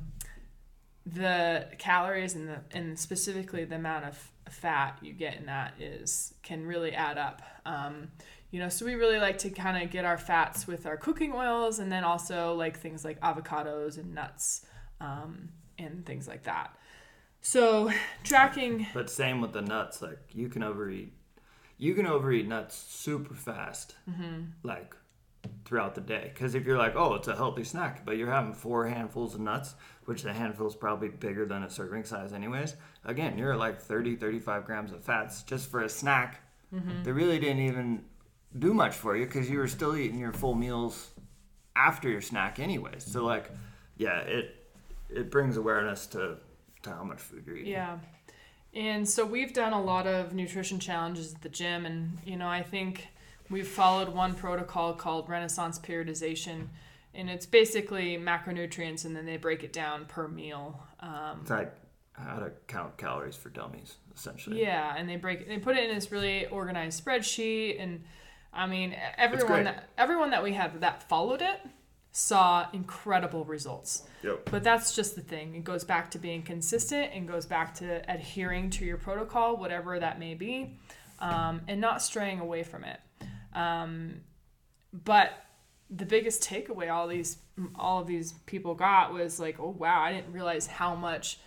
the 1.05 1.67
calories 1.79 2.35
and 2.35 2.47
the 2.47 2.59
and 2.71 2.97
specifically 2.97 3.65
the 3.65 3.75
amount 3.75 4.05
of 4.05 4.31
fat 4.49 4.97
you 5.01 5.13
get 5.13 5.37
in 5.37 5.45
that 5.47 5.73
is 5.79 6.33
can 6.43 6.65
really 6.65 6.93
add 6.93 7.17
up. 7.17 7.41
Um, 7.65 8.11
you 8.53 8.59
know, 8.59 8.69
so 8.69 8.85
we 8.85 8.93
really 8.93 9.17
like 9.17 9.39
to 9.39 9.49
kind 9.49 9.83
of 9.83 9.89
get 9.89 10.05
our 10.05 10.17
fats 10.17 10.67
with 10.67 10.85
our 10.85 10.95
cooking 10.95 11.33
oils, 11.33 11.79
and 11.79 11.91
then 11.91 12.03
also 12.03 12.53
like 12.53 12.79
things 12.79 13.03
like 13.03 13.19
avocados 13.21 13.97
and 13.97 14.13
nuts 14.13 14.63
um, 15.01 15.49
and 15.79 16.05
things 16.05 16.27
like 16.27 16.43
that. 16.43 16.77
So 17.41 17.89
tracking, 18.23 18.85
But 18.93 19.09
same 19.09 19.41
with 19.41 19.53
the 19.53 19.63
nuts. 19.63 20.03
Like 20.03 20.19
you 20.33 20.49
can 20.49 20.61
overeat, 20.61 21.13
you 21.79 21.95
can 21.95 22.05
overeat 22.05 22.47
nuts 22.47 22.75
super 22.75 23.33
fast. 23.33 23.95
Mm-hmm. 24.07 24.43
Like 24.61 24.95
throughout 25.65 25.95
the 25.95 26.01
day. 26.01 26.29
Because 26.31 26.53
if 26.53 26.63
you're 26.63 26.77
like, 26.77 26.95
oh, 26.95 27.15
it's 27.15 27.27
a 27.27 27.35
healthy 27.35 27.63
snack, 27.63 28.05
but 28.05 28.17
you're 28.17 28.29
having 28.29 28.53
four 28.53 28.87
handfuls 28.87 29.33
of 29.33 29.41
nuts, 29.41 29.73
which 30.05 30.21
the 30.21 30.31
handful 30.31 30.67
is 30.67 30.75
probably 30.75 31.09
bigger 31.09 31.47
than 31.47 31.63
a 31.63 31.69
serving 31.71 32.03
size, 32.03 32.33
anyways, 32.33 32.75
again, 33.03 33.35
you're 33.35 33.55
like 33.55 33.81
30, 33.81 34.15
35 34.15 34.63
grams 34.63 34.91
of 34.91 35.03
fats 35.03 35.41
just 35.41 35.71
for 35.71 35.81
a 35.81 35.89
snack. 35.89 36.41
Mm-hmm. 36.73 37.03
They 37.03 37.11
really 37.11 37.39
didn't 37.39 37.63
even 37.63 38.05
do 38.57 38.73
much 38.73 38.95
for 38.95 39.15
you 39.15 39.25
because 39.25 39.49
you 39.49 39.57
were 39.57 39.67
still 39.67 39.95
eating 39.95 40.19
your 40.19 40.33
full 40.33 40.55
meals 40.55 41.09
after 41.75 42.09
your 42.09 42.21
snack, 42.21 42.59
anyways. 42.59 43.03
So, 43.05 43.23
like, 43.25 43.49
yeah, 43.97 44.19
it 44.19 44.55
it 45.09 45.29
brings 45.31 45.57
awareness 45.57 46.07
to, 46.07 46.37
to 46.83 46.89
how 46.89 47.03
much 47.03 47.19
food 47.19 47.43
you're 47.45 47.57
eating. 47.57 47.71
Yeah. 47.71 47.99
And 48.73 49.07
so 49.07 49.23
we've 49.25 49.53
done 49.53 49.73
a 49.73 49.81
lot 49.81 50.07
of 50.07 50.33
nutrition 50.33 50.79
challenges 50.79 51.33
at 51.35 51.41
the 51.41 51.49
gym, 51.49 51.85
and 51.85 52.17
you 52.25 52.35
know, 52.37 52.47
I 52.47 52.63
think 52.63 53.07
we've 53.49 53.67
followed 53.67 54.09
one 54.09 54.33
protocol 54.33 54.93
called 54.93 55.29
Renaissance 55.29 55.77
periodization, 55.77 56.67
and 57.13 57.29
it's 57.29 57.45
basically 57.45 58.17
macronutrients, 58.17 59.05
and 59.05 59.15
then 59.15 59.25
they 59.27 59.37
break 59.37 59.63
it 59.63 59.73
down 59.73 60.05
per 60.05 60.27
meal. 60.27 60.83
Um, 61.01 61.39
It's 61.41 61.51
like 61.51 61.75
how 62.13 62.39
to 62.39 62.51
count 62.67 62.97
calories 62.97 63.35
for 63.35 63.49
dummies, 63.49 63.95
essentially. 64.15 64.59
yeah, 64.61 64.95
and 64.97 65.07
they 65.07 65.17
break 65.17 65.47
they 65.47 65.59
put 65.59 65.77
it 65.77 65.87
in 65.87 65.93
this 65.95 66.11
really 66.11 66.47
organized 66.47 67.03
spreadsheet, 67.05 67.79
and 67.79 68.03
I 68.53 68.67
mean, 68.67 68.95
everyone 69.17 69.63
that 69.65 69.89
everyone 69.97 70.29
that 70.31 70.43
we 70.43 70.53
had 70.53 70.79
that 70.81 71.07
followed 71.09 71.41
it 71.41 71.59
saw 72.11 72.67
incredible 72.73 73.43
results. 73.43 74.03
Yep. 74.21 74.49
But 74.51 74.63
that's 74.63 74.95
just 74.95 75.15
the 75.15 75.21
thing. 75.21 75.55
It 75.55 75.63
goes 75.63 75.83
back 75.83 76.11
to 76.11 76.19
being 76.19 76.43
consistent 76.43 77.11
and 77.13 77.27
goes 77.27 77.47
back 77.47 77.73
to 77.75 78.03
adhering 78.07 78.69
to 78.71 78.85
your 78.85 78.97
protocol, 78.97 79.57
whatever 79.57 79.99
that 79.99 80.19
may 80.19 80.35
be, 80.35 80.77
um, 81.19 81.61
and 81.67 81.81
not 81.81 82.01
straying 82.03 82.39
away 82.39 82.61
from 82.61 82.83
it. 82.83 82.99
Um, 83.55 84.21
but 84.93 85.31
the 85.89 86.05
biggest 86.05 86.43
takeaway 86.43 86.91
all 86.91 87.07
these 87.07 87.37
all 87.75 88.01
of 88.01 88.07
these 88.07 88.33
people 88.45 88.75
got 88.75 89.13
was 89.13 89.39
like, 89.39 89.59
oh 89.59 89.75
wow, 89.77 90.01
I 90.01 90.13
didn't 90.13 90.31
realize 90.31 90.67
how 90.67 90.95
much. 90.95 91.39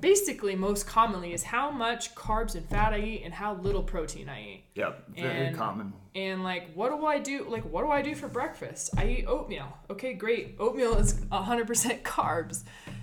Basically, 0.00 0.54
most 0.56 0.86
commonly 0.86 1.32
is 1.32 1.42
how 1.42 1.70
much 1.70 2.14
carbs 2.14 2.54
and 2.54 2.68
fat 2.68 2.92
I 2.92 2.98
eat 3.00 3.22
and 3.24 3.32
how 3.32 3.54
little 3.54 3.82
protein 3.82 4.28
I 4.28 4.42
eat. 4.42 4.64
Yep. 4.74 5.04
Very 5.16 5.46
And- 5.46 5.56
common. 5.56 5.92
And 6.14 6.44
like, 6.44 6.72
what 6.74 6.90
do 6.90 7.06
I 7.06 7.18
do? 7.18 7.44
Like, 7.48 7.64
what 7.64 7.82
do 7.82 7.90
I 7.90 8.02
do 8.02 8.14
for 8.14 8.28
breakfast? 8.28 8.90
I 8.96 9.06
eat 9.06 9.24
oatmeal. 9.26 9.76
Okay, 9.90 10.12
great. 10.14 10.56
Oatmeal 10.60 10.94
is 10.98 11.14
100% 11.32 12.02
carbs. 12.02 12.62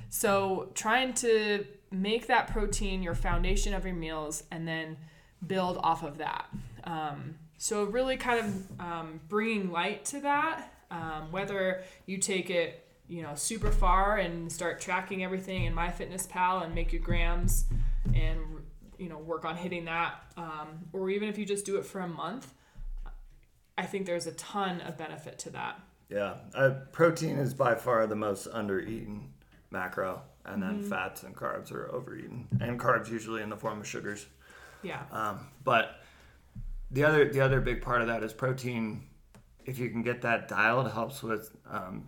So, 0.10 0.70
trying 0.76 1.14
to 1.16 1.66
make 1.92 2.28
that 2.28 2.48
protein 2.48 3.02
your 3.04 3.16
foundation 3.16 3.74
of 3.74 3.86
your 3.86 3.96
meals 3.96 4.44
and 4.52 4.68
then 4.68 4.98
build 5.46 5.78
off 5.84 6.04
of 6.04 6.20
that. 6.20 6.46
Um, 6.84 7.36
so, 7.58 7.84
really 7.86 8.18
kind 8.18 8.40
of 8.46 8.80
um, 8.80 9.20
bringing 9.28 9.72
light 9.72 10.06
to 10.06 10.20
that, 10.22 10.72
um, 10.92 11.32
whether 11.32 11.84
you 12.06 12.18
take 12.18 12.50
it, 12.50 12.86
you 13.12 13.22
know, 13.22 13.36
super 13.36 13.72
far 13.72 14.18
and 14.18 14.52
start 14.52 14.80
tracking 14.80 15.24
everything 15.24 15.66
in 15.66 15.76
MyFitnessPal 15.76 16.64
and 16.64 16.74
make 16.74 16.94
your 16.94 17.02
grams 17.02 17.66
and, 18.16 18.40
you 18.98 19.10
know, 19.10 19.18
work 19.18 19.46
on 19.46 19.56
hitting 19.56 19.86
that, 19.86 20.16
um, 20.38 20.86
or 20.94 21.10
even 21.10 21.28
if 21.30 21.38
you 21.38 21.46
just 21.46 21.66
do 21.66 21.78
it 21.78 21.86
for 21.86 22.00
a 22.00 22.08
month 22.08 22.54
I 23.78 23.86
think 23.86 24.06
there's 24.06 24.28
a 24.28 24.34
ton 24.34 24.82
of 24.82 24.96
benefit 24.98 25.40
to 25.40 25.50
that. 25.52 25.80
Yeah. 26.10 26.36
Uh, 26.54 26.72
protein 26.92 27.38
is 27.38 27.54
by 27.56 27.74
far 27.74 28.06
the 28.06 28.16
most 28.16 28.48
under-eaten 28.52 29.34
macro, 29.72 30.22
and 30.46 30.62
then 30.62 30.84
fats 30.84 31.24
and 31.24 31.36
carbs 31.36 31.72
are 31.72 31.90
overeaten, 31.92 32.48
and 32.60 32.80
carbs 32.80 33.10
usually 33.10 33.42
in 33.42 33.50
the 33.50 33.58
form 33.58 33.80
of 33.80 33.88
sugars. 33.88 34.28
Yeah. 34.84 35.02
Um, 35.12 35.48
but 35.64 36.02
the 36.92 37.04
other 37.06 37.32
the 37.32 37.42
other 37.42 37.62
big 37.62 37.82
part 37.82 38.02
of 38.02 38.08
that 38.08 38.24
is 38.24 38.34
protein. 38.34 39.08
If 39.66 39.80
you 39.80 39.90
can 39.90 40.04
get 40.04 40.22
that 40.22 40.48
dialed, 40.48 40.92
helps 40.92 41.24
with 41.24 41.56
um, 41.70 42.06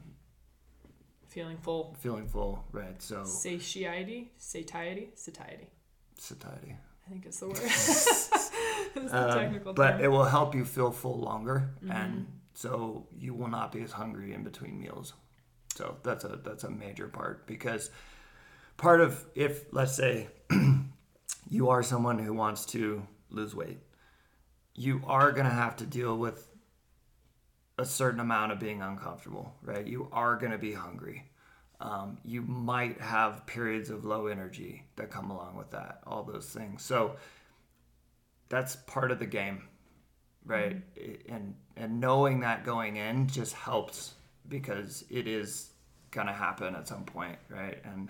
Feeling 1.34 1.58
full. 1.58 1.96
feeling 2.00 2.28
full, 2.28 2.64
right? 2.72 3.02
So 3.02 3.24
Satiety, 3.24 4.32
satiety, 4.38 5.10
satiety. 5.16 5.68
satiety. 6.18 6.76
I 7.06 7.10
think 7.10 7.26
it's 7.26 7.40
the 7.40 7.48
word. 7.48 7.58
it's 7.64 8.40
the 8.94 9.32
Um, 9.32 9.38
technical 9.40 9.74
but 9.74 9.92
term. 9.94 10.02
it 10.02 10.08
will 10.12 10.24
help 10.26 10.54
you 10.56 10.64
feel 10.64 10.92
full 10.92 11.20
longer, 11.20 11.72
and 11.90 12.28
so 12.54 13.08
you 13.18 13.34
will 13.34 13.48
not 13.50 13.72
be 13.72 13.82
as 13.82 13.92
hungry 13.92 14.34
in 14.34 14.44
between 14.44 14.80
meals. 14.80 15.14
So 15.76 15.98
that's 16.04 16.24
a 16.24 16.40
that's 16.44 16.64
a 16.64 16.70
major 16.70 17.08
part 17.08 17.48
because 17.48 17.90
part 18.78 19.02
of 19.02 19.26
if 19.34 19.66
let's 19.74 19.96
say 19.96 20.28
you 21.50 21.70
are 21.70 21.82
someone 21.84 22.20
who 22.20 22.34
wants 22.34 22.66
to 22.68 23.06
lose 23.32 23.56
weight, 23.56 23.80
you 24.76 25.02
are 25.08 25.32
gonna 25.32 25.50
have 25.50 25.76
to 25.78 25.86
deal 25.86 26.16
with 26.18 26.48
a 27.78 27.86
certain 27.86 28.20
amount 28.20 28.52
of 28.52 28.60
being 28.60 28.82
uncomfortable, 28.82 29.54
right? 29.62 29.86
You 29.86 30.08
are 30.12 30.36
gonna 30.36 30.58
be 30.58 30.74
hungry. 30.74 31.30
Um, 31.80 32.18
you 32.24 32.42
might 32.42 33.02
have 33.02 33.46
periods 33.46 33.90
of 33.90 34.06
low 34.06 34.28
energy 34.28 34.86
that 34.96 35.10
come 35.10 35.32
along 35.32 35.58
with 35.58 35.72
that, 35.72 36.00
all 36.06 36.24
those 36.24 36.48
things. 36.50 36.84
So 36.84 37.16
that's 38.50 38.76
part 38.76 39.12
of 39.12 39.20
the 39.20 39.26
game, 39.26 39.64
right? 40.46 40.82
And 41.28 41.56
and 41.76 42.00
knowing 42.00 42.42
that 42.42 42.64
going 42.64 42.98
in 42.98 43.28
just 43.28 43.54
helps 43.54 44.14
because 44.48 45.04
it 45.10 45.28
is 45.28 45.72
gonna 46.12 46.34
happen 46.34 46.76
at 46.76 46.88
some 46.88 47.06
point, 47.06 47.38
right? 47.50 47.82
And 47.84 48.10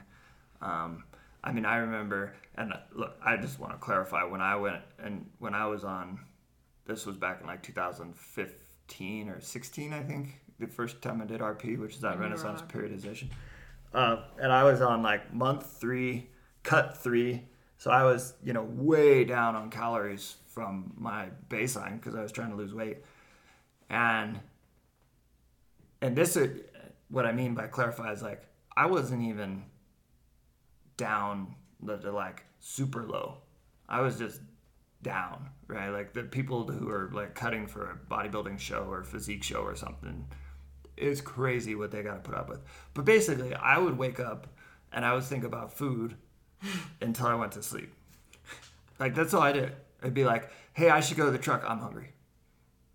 um, 0.61 1.05
I 1.43 1.51
mean, 1.51 1.65
I 1.65 1.77
remember, 1.77 2.33
and 2.55 2.73
look, 2.93 3.15
I 3.23 3.37
just 3.37 3.59
want 3.59 3.73
to 3.73 3.79
clarify 3.79 4.23
when 4.23 4.41
I 4.41 4.55
went 4.55 4.81
and 4.99 5.29
when 5.39 5.53
I 5.53 5.67
was 5.67 5.83
on, 5.83 6.19
this 6.85 7.05
was 7.05 7.17
back 7.17 7.41
in 7.41 7.47
like 7.47 7.63
2015 7.63 8.55
or 9.27 9.39
16, 9.39 9.93
I 9.93 10.03
think, 10.03 10.39
the 10.59 10.67
first 10.67 11.01
time 11.01 11.21
I 11.21 11.25
did 11.25 11.41
RP, 11.41 11.79
which 11.79 11.95
is 11.95 12.01
that 12.01 12.19
Renaissance 12.19 12.61
periodization. 12.61 13.29
Uh, 13.93 14.23
and 14.39 14.51
I 14.51 14.63
was 14.63 14.81
on 14.81 15.03
like 15.03 15.33
month 15.33 15.77
three, 15.79 16.29
cut 16.63 16.97
three. 16.97 17.43
So 17.77 17.91
I 17.91 18.03
was, 18.03 18.33
you 18.43 18.53
know, 18.53 18.63
way 18.63 19.23
down 19.23 19.55
on 19.55 19.69
calories 19.69 20.35
from 20.47 20.93
my 20.97 21.27
baseline 21.49 21.99
because 21.99 22.15
I 22.15 22.21
was 22.21 22.31
trying 22.31 22.49
to 22.51 22.55
lose 22.55 22.73
weight. 22.73 22.99
And 23.89 24.39
and 26.01 26.15
this 26.15 26.35
is 26.35 26.61
what 27.09 27.25
I 27.25 27.31
mean 27.31 27.53
by 27.53 27.67
clarify 27.67 28.11
is 28.11 28.21
like 28.21 28.43
I 28.75 28.85
wasn't 28.87 29.23
even 29.23 29.63
down 30.97 31.55
the, 31.81 31.97
the 31.97 32.11
like 32.11 32.43
super 32.59 33.03
low. 33.03 33.37
I 33.87 34.01
was 34.01 34.17
just 34.17 34.41
down, 35.03 35.49
right? 35.67 35.89
Like 35.89 36.13
the 36.13 36.23
people 36.23 36.65
who 36.65 36.89
are 36.89 37.09
like 37.13 37.35
cutting 37.35 37.67
for 37.67 37.91
a 37.91 38.13
bodybuilding 38.13 38.59
show 38.59 38.85
or 38.89 39.03
physique 39.03 39.43
show 39.43 39.61
or 39.61 39.75
something, 39.75 40.25
it's 40.97 41.21
crazy 41.21 41.75
what 41.75 41.91
they 41.91 42.01
got 42.01 42.23
to 42.23 42.29
put 42.29 42.35
up 42.35 42.49
with. 42.49 42.61
But 42.93 43.05
basically, 43.05 43.53
I 43.53 43.77
would 43.77 43.97
wake 43.97 44.19
up 44.19 44.47
and 44.91 45.05
I 45.05 45.13
would 45.13 45.23
think 45.23 45.43
about 45.43 45.73
food 45.73 46.15
until 47.01 47.27
I 47.27 47.35
went 47.35 47.51
to 47.53 47.63
sleep. 47.63 47.93
Like 48.99 49.15
that's 49.15 49.33
all 49.33 49.41
I 49.41 49.51
did. 49.51 49.73
I'd 50.01 50.13
be 50.13 50.25
like, 50.25 50.49
"Hey, 50.73 50.89
I 50.89 50.99
should 50.99 51.17
go 51.17 51.25
to 51.25 51.31
the 51.31 51.37
truck. 51.37 51.63
I'm 51.67 51.79
hungry. 51.79 52.13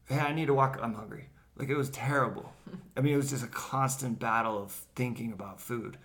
Hey, 0.06 0.18
I 0.18 0.32
need 0.32 0.46
to 0.46 0.54
walk. 0.54 0.78
I'm 0.82 0.94
hungry." 0.94 1.28
Like 1.56 1.68
it 1.68 1.76
was 1.76 1.90
terrible. 1.90 2.52
I 2.96 3.00
mean, 3.00 3.14
it 3.14 3.16
was 3.16 3.30
just 3.30 3.44
a 3.44 3.48
constant 3.48 4.18
battle 4.18 4.62
of 4.62 4.72
thinking 4.94 5.32
about 5.32 5.60
food. 5.60 5.98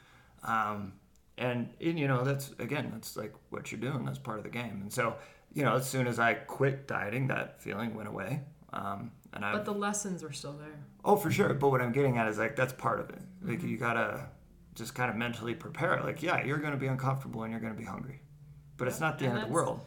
Um, 0.44 0.94
and, 1.38 1.70
and 1.82 2.00
you 2.00 2.08
know 2.08 2.24
that's 2.24 2.52
again 2.60 2.90
that's 2.94 3.18
like 3.18 3.34
what 3.50 3.72
you're 3.72 3.82
doing 3.82 4.06
that's 4.06 4.20
part 4.20 4.38
of 4.38 4.44
the 4.44 4.50
game 4.50 4.80
and 4.82 4.94
so 4.94 5.16
you 5.54 5.64
know 5.64 5.76
as 5.76 5.90
soon 5.90 6.08
as 6.08 6.20
i 6.20 6.34
quit 6.34 6.88
dieting 6.88 7.28
that 7.28 7.62
feeling 7.62 7.94
went 7.96 8.08
away. 8.10 8.42
Um, 8.72 9.12
and 9.34 9.46
i 9.46 9.52
but 9.54 9.66
the 9.66 9.74
lessons 9.74 10.24
were 10.24 10.32
still 10.34 10.54
there. 10.54 10.80
oh 11.06 11.16
for 11.16 11.32
sure. 11.32 11.54
But 11.54 11.70
what 11.70 11.82
i'm 11.82 11.92
getting 11.92 12.18
at 12.18 12.28
is 12.28 12.38
like 12.38 12.56
that's 12.56 12.74
part 12.74 13.00
of 13.00 13.10
it. 13.10 13.22
Like 13.42 13.64
you 13.64 13.78
gotta 13.78 14.28
just 14.76 14.96
kind 14.96 15.10
of 15.10 15.16
mentally 15.16 15.54
prepare. 15.56 16.02
Like 16.04 16.24
yeah 16.24 16.44
you're 16.44 16.58
gonna 16.58 16.78
be 16.78 16.88
uncomfortable 16.88 17.44
and 17.44 17.52
you're 17.52 17.62
gonna 17.62 17.74
be 17.74 17.84
hungry. 17.86 18.22
But 18.78 18.88
it's 18.88 19.00
not 19.00 19.20
the 19.20 19.26
And 19.26 19.34
end 19.36 19.44
of 19.44 19.48
the 19.50 19.54
world. 19.54 19.82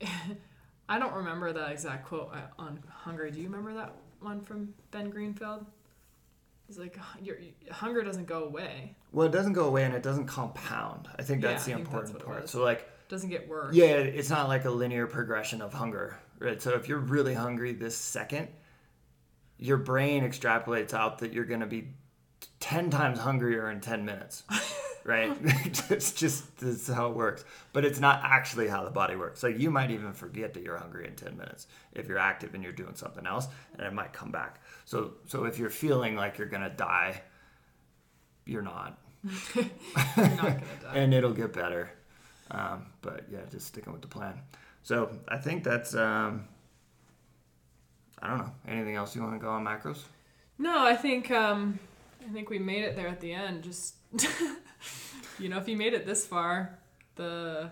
I 0.88 0.98
don't 0.98 1.14
remember 1.14 1.52
that 1.52 1.70
exact 1.72 2.06
quote 2.06 2.30
uh, 2.34 2.40
on 2.62 2.82
hunger. 2.88 3.30
Do 3.30 3.38
you 3.40 3.46
remember 3.46 3.72
that 3.74 3.94
one 4.20 4.42
from 4.42 4.74
Ben 4.90 5.08
Greenfield? 5.10 5.64
He's 6.66 6.78
like, 6.78 6.98
your 7.20 7.36
hunger 7.70 8.02
doesn't 8.02 8.26
go 8.26 8.44
away. 8.44 8.96
well 9.12 9.26
it 9.26 9.32
doesn't 9.32 9.52
go 9.52 9.66
away 9.66 9.84
and 9.84 9.94
it 9.94 10.02
doesn't 10.02 10.26
compound 10.26 11.08
i 11.18 11.22
think 11.22 11.42
that's 11.42 11.68
Yeah, 11.68 11.74
the 11.74 11.82
think 11.82 11.86
important 11.88 12.14
what 12.14 12.22
it 12.22 12.26
part 12.26 12.48
so 12.48 12.62
like 12.62 12.80
It 12.80 13.08
doesn't 13.08 13.28
get 13.30 13.46
worse. 13.48 13.74
Yeah, 13.74 13.96
it's 13.96 14.30
not 14.30 14.48
like 14.48 14.64
a 14.64 14.70
linear 14.70 15.06
progression 15.06 15.60
of 15.60 15.74
hunger, 15.74 16.16
right? 16.38 16.62
So 16.62 16.70
if 16.74 16.88
you're 16.88 16.98
really 16.98 17.34
hungry 17.34 17.74
this 17.74 17.94
second, 17.94 18.48
your 19.58 19.76
brain 19.76 20.22
extrapolates 20.24 20.94
out 20.94 21.18
that 21.18 21.32
you're 21.34 21.44
going 21.44 21.60
to 21.60 21.66
be 21.66 21.88
10 22.60 22.88
times 22.88 23.18
hungrier 23.18 23.70
in 23.70 23.80
10 23.82 24.04
minutes, 24.06 24.44
right? 25.04 25.36
it's 25.90 26.12
just 26.12 26.58
this 26.58 26.88
how 26.88 27.08
it 27.08 27.14
works. 27.14 27.44
But 27.72 27.84
it's 27.84 28.00
not 28.00 28.20
actually 28.24 28.68
how 28.68 28.84
the 28.84 28.90
body 28.90 29.16
works. 29.16 29.42
Like 29.42 29.58
you 29.58 29.70
might 29.70 29.90
even 29.90 30.12
forget 30.12 30.54
that 30.54 30.62
you're 30.62 30.76
hungry 30.76 31.06
in 31.06 31.14
10 31.14 31.36
minutes 31.36 31.66
if 31.92 32.08
you're 32.08 32.18
active 32.18 32.54
and 32.54 32.62
you're 32.62 32.72
doing 32.72 32.94
something 32.94 33.26
else, 33.26 33.48
and 33.74 33.86
it 33.86 33.92
might 33.92 34.12
come 34.12 34.30
back. 34.30 34.60
So 34.84 35.14
so 35.26 35.44
if 35.44 35.58
you're 35.58 35.70
feeling 35.70 36.16
like 36.16 36.38
you're 36.38 36.48
going 36.48 36.62
to 36.62 36.70
die, 36.70 37.22
you're 38.44 38.62
not. 38.62 38.98
You're 39.54 39.64
not 40.16 40.42
gonna 40.42 40.60
die. 40.82 40.94
and 40.94 41.14
it'll 41.14 41.32
get 41.32 41.52
better. 41.52 41.92
Um, 42.50 42.86
but 43.02 43.24
yeah, 43.30 43.38
just 43.52 43.68
sticking 43.68 43.92
with 43.92 44.02
the 44.02 44.08
plan. 44.08 44.40
So 44.82 45.10
I 45.28 45.38
think 45.38 45.62
that's. 45.62 45.94
Um, 45.94 46.48
I 48.20 48.28
don't 48.28 48.38
know. 48.38 48.52
Anything 48.66 48.96
else 48.96 49.14
you 49.14 49.22
want 49.22 49.34
to 49.34 49.38
go 49.38 49.50
on 49.50 49.64
macros? 49.64 50.00
No, 50.58 50.84
I 50.84 50.96
think 50.96 51.30
um, 51.30 51.78
I 52.28 52.32
think 52.32 52.50
we 52.50 52.58
made 52.58 52.82
it 52.84 52.96
there 52.96 53.08
at 53.08 53.20
the 53.20 53.32
end. 53.32 53.62
Just 53.62 53.94
you 55.38 55.48
know, 55.48 55.58
if 55.58 55.68
you 55.68 55.76
made 55.76 55.94
it 55.94 56.06
this 56.06 56.26
far, 56.26 56.78
the 57.16 57.70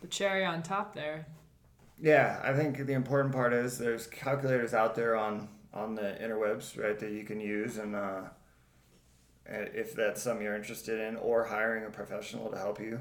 the 0.00 0.06
cherry 0.08 0.44
on 0.44 0.62
top 0.62 0.94
there. 0.94 1.26
Yeah, 2.00 2.40
I 2.42 2.52
think 2.52 2.86
the 2.86 2.92
important 2.92 3.32
part 3.34 3.52
is 3.52 3.78
there's 3.78 4.06
calculators 4.06 4.74
out 4.74 4.94
there 4.94 5.16
on 5.16 5.48
on 5.72 5.94
the 5.94 6.16
interwebs, 6.22 6.82
right, 6.82 6.98
that 6.98 7.12
you 7.12 7.24
can 7.24 7.40
use, 7.40 7.76
and 7.76 7.94
uh, 7.94 8.22
if 9.46 9.94
that's 9.94 10.22
something 10.22 10.44
you're 10.44 10.56
interested 10.56 11.00
in, 11.00 11.16
or 11.16 11.44
hiring 11.44 11.84
a 11.84 11.90
professional 11.90 12.50
to 12.50 12.56
help 12.56 12.80
you, 12.80 13.00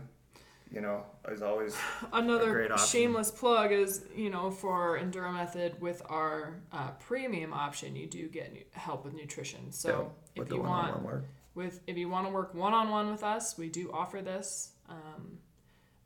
you 0.72 0.82
know, 0.82 1.04
is 1.30 1.42
always 1.42 1.76
Another 2.12 2.52
great 2.52 2.80
shameless 2.80 3.32
plug 3.32 3.72
is 3.72 4.06
you 4.16 4.30
know 4.30 4.52
for 4.52 5.00
Enduro 5.00 5.34
Method 5.34 5.82
with 5.82 6.02
our 6.08 6.56
uh, 6.72 6.92
premium 7.00 7.54
option, 7.54 7.96
you 7.96 8.08
do 8.08 8.28
get 8.28 8.68
help 8.72 9.06
with 9.06 9.14
nutrition. 9.14 9.72
So 9.72 10.12
with 10.38 10.48
if 10.48 10.54
you 10.54 10.62
want. 10.62 11.26
With 11.56 11.82
if 11.88 11.98
you 11.98 12.10
want 12.10 12.28
to 12.28 12.34
work 12.34 12.54
one 12.54 12.74
on 12.74 12.90
one 12.90 13.10
with 13.12 13.24
us, 13.24 13.58
we 13.58 13.70
do 13.70 13.92
offer 13.92 14.22
this, 14.22 14.72
um, 14.90 15.40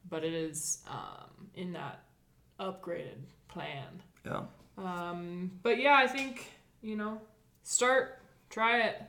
but 0.10 0.24
it 0.24 0.34
is 0.34 0.84
um, 0.89 1.47
in 1.56 1.74
that 1.74 2.04
upgraded 2.60 3.18
plan. 3.47 4.02
Yeah. 4.26 4.43
Um, 4.78 5.52
but 5.64 5.80
yeah, 5.80 5.95
I 5.95 6.08
think 6.08 6.47
you 6.82 6.95
know, 6.95 7.20
start, 7.64 8.22
try 8.50 8.84
it, 8.84 9.02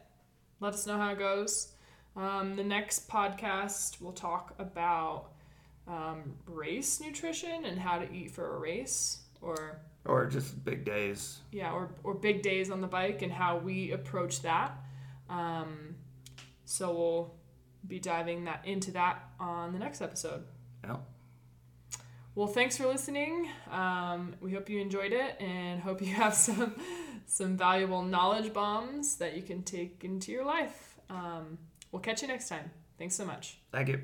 let 0.61 0.75
us 0.75 0.87
know 0.87 0.97
how 0.97 1.13
it 1.13 1.19
goes. 1.19 1.69
Um, 2.17 2.57
the 2.57 2.65
next 2.65 3.09
podcast 3.09 4.01
we'll 4.01 4.13
talk 4.13 4.55
about 4.59 5.31
um, 5.87 6.35
race 6.47 7.01
nutrition 7.01 7.65
and 7.65 7.79
how 7.79 7.99
to 7.99 8.13
eat 8.13 8.31
for 8.33 8.57
a 8.57 8.59
race, 8.59 9.19
or 9.41 9.79
Or 10.05 10.27
just 10.27 10.65
big 10.65 10.85
days. 10.85 11.39
yeah, 11.53 11.73
or 11.73 11.91
or 12.03 12.15
big 12.15 12.43
days 12.43 12.71
on 12.71 12.81
the 12.81 12.87
bike 12.89 13.23
and 13.23 13.33
how 13.33 13.59
we 13.59 13.93
approach 13.93 14.43
that. 14.43 14.73
Um, 15.29 15.95
so 16.71 16.93
we'll 16.93 17.35
be 17.87 17.99
diving 17.99 18.45
that 18.45 18.65
into 18.65 18.93
that 18.93 19.25
on 19.41 19.73
the 19.73 19.79
next 19.79 20.01
episode. 20.01 20.45
Yeah. 20.85 20.99
Well, 22.37 22.47
thanks 22.47 22.77
for 22.77 22.87
listening. 22.87 23.49
Um, 23.71 24.37
we 24.41 24.53
hope 24.53 24.71
you 24.71 24.81
enjoyed 24.81 25.13
it 25.13 25.41
and 25.41 25.81
hope 25.89 26.01
you 26.01 26.15
have 26.15 26.35
some 26.35 26.77
some 27.27 27.57
valuable 27.57 28.03
knowledge 28.03 28.53
bombs 28.53 29.17
that 29.17 29.35
you 29.37 29.43
can 29.43 29.63
take 29.63 30.05
into 30.05 30.31
your 30.31 30.45
life. 30.45 30.99
Um, 31.09 31.59
we'll 31.91 32.03
catch 32.03 32.23
you 32.23 32.29
next 32.29 32.49
time. 32.49 32.71
Thanks 32.99 33.17
so 33.17 33.25
much. 33.25 33.59
Thank 33.73 33.89
you. 33.89 34.01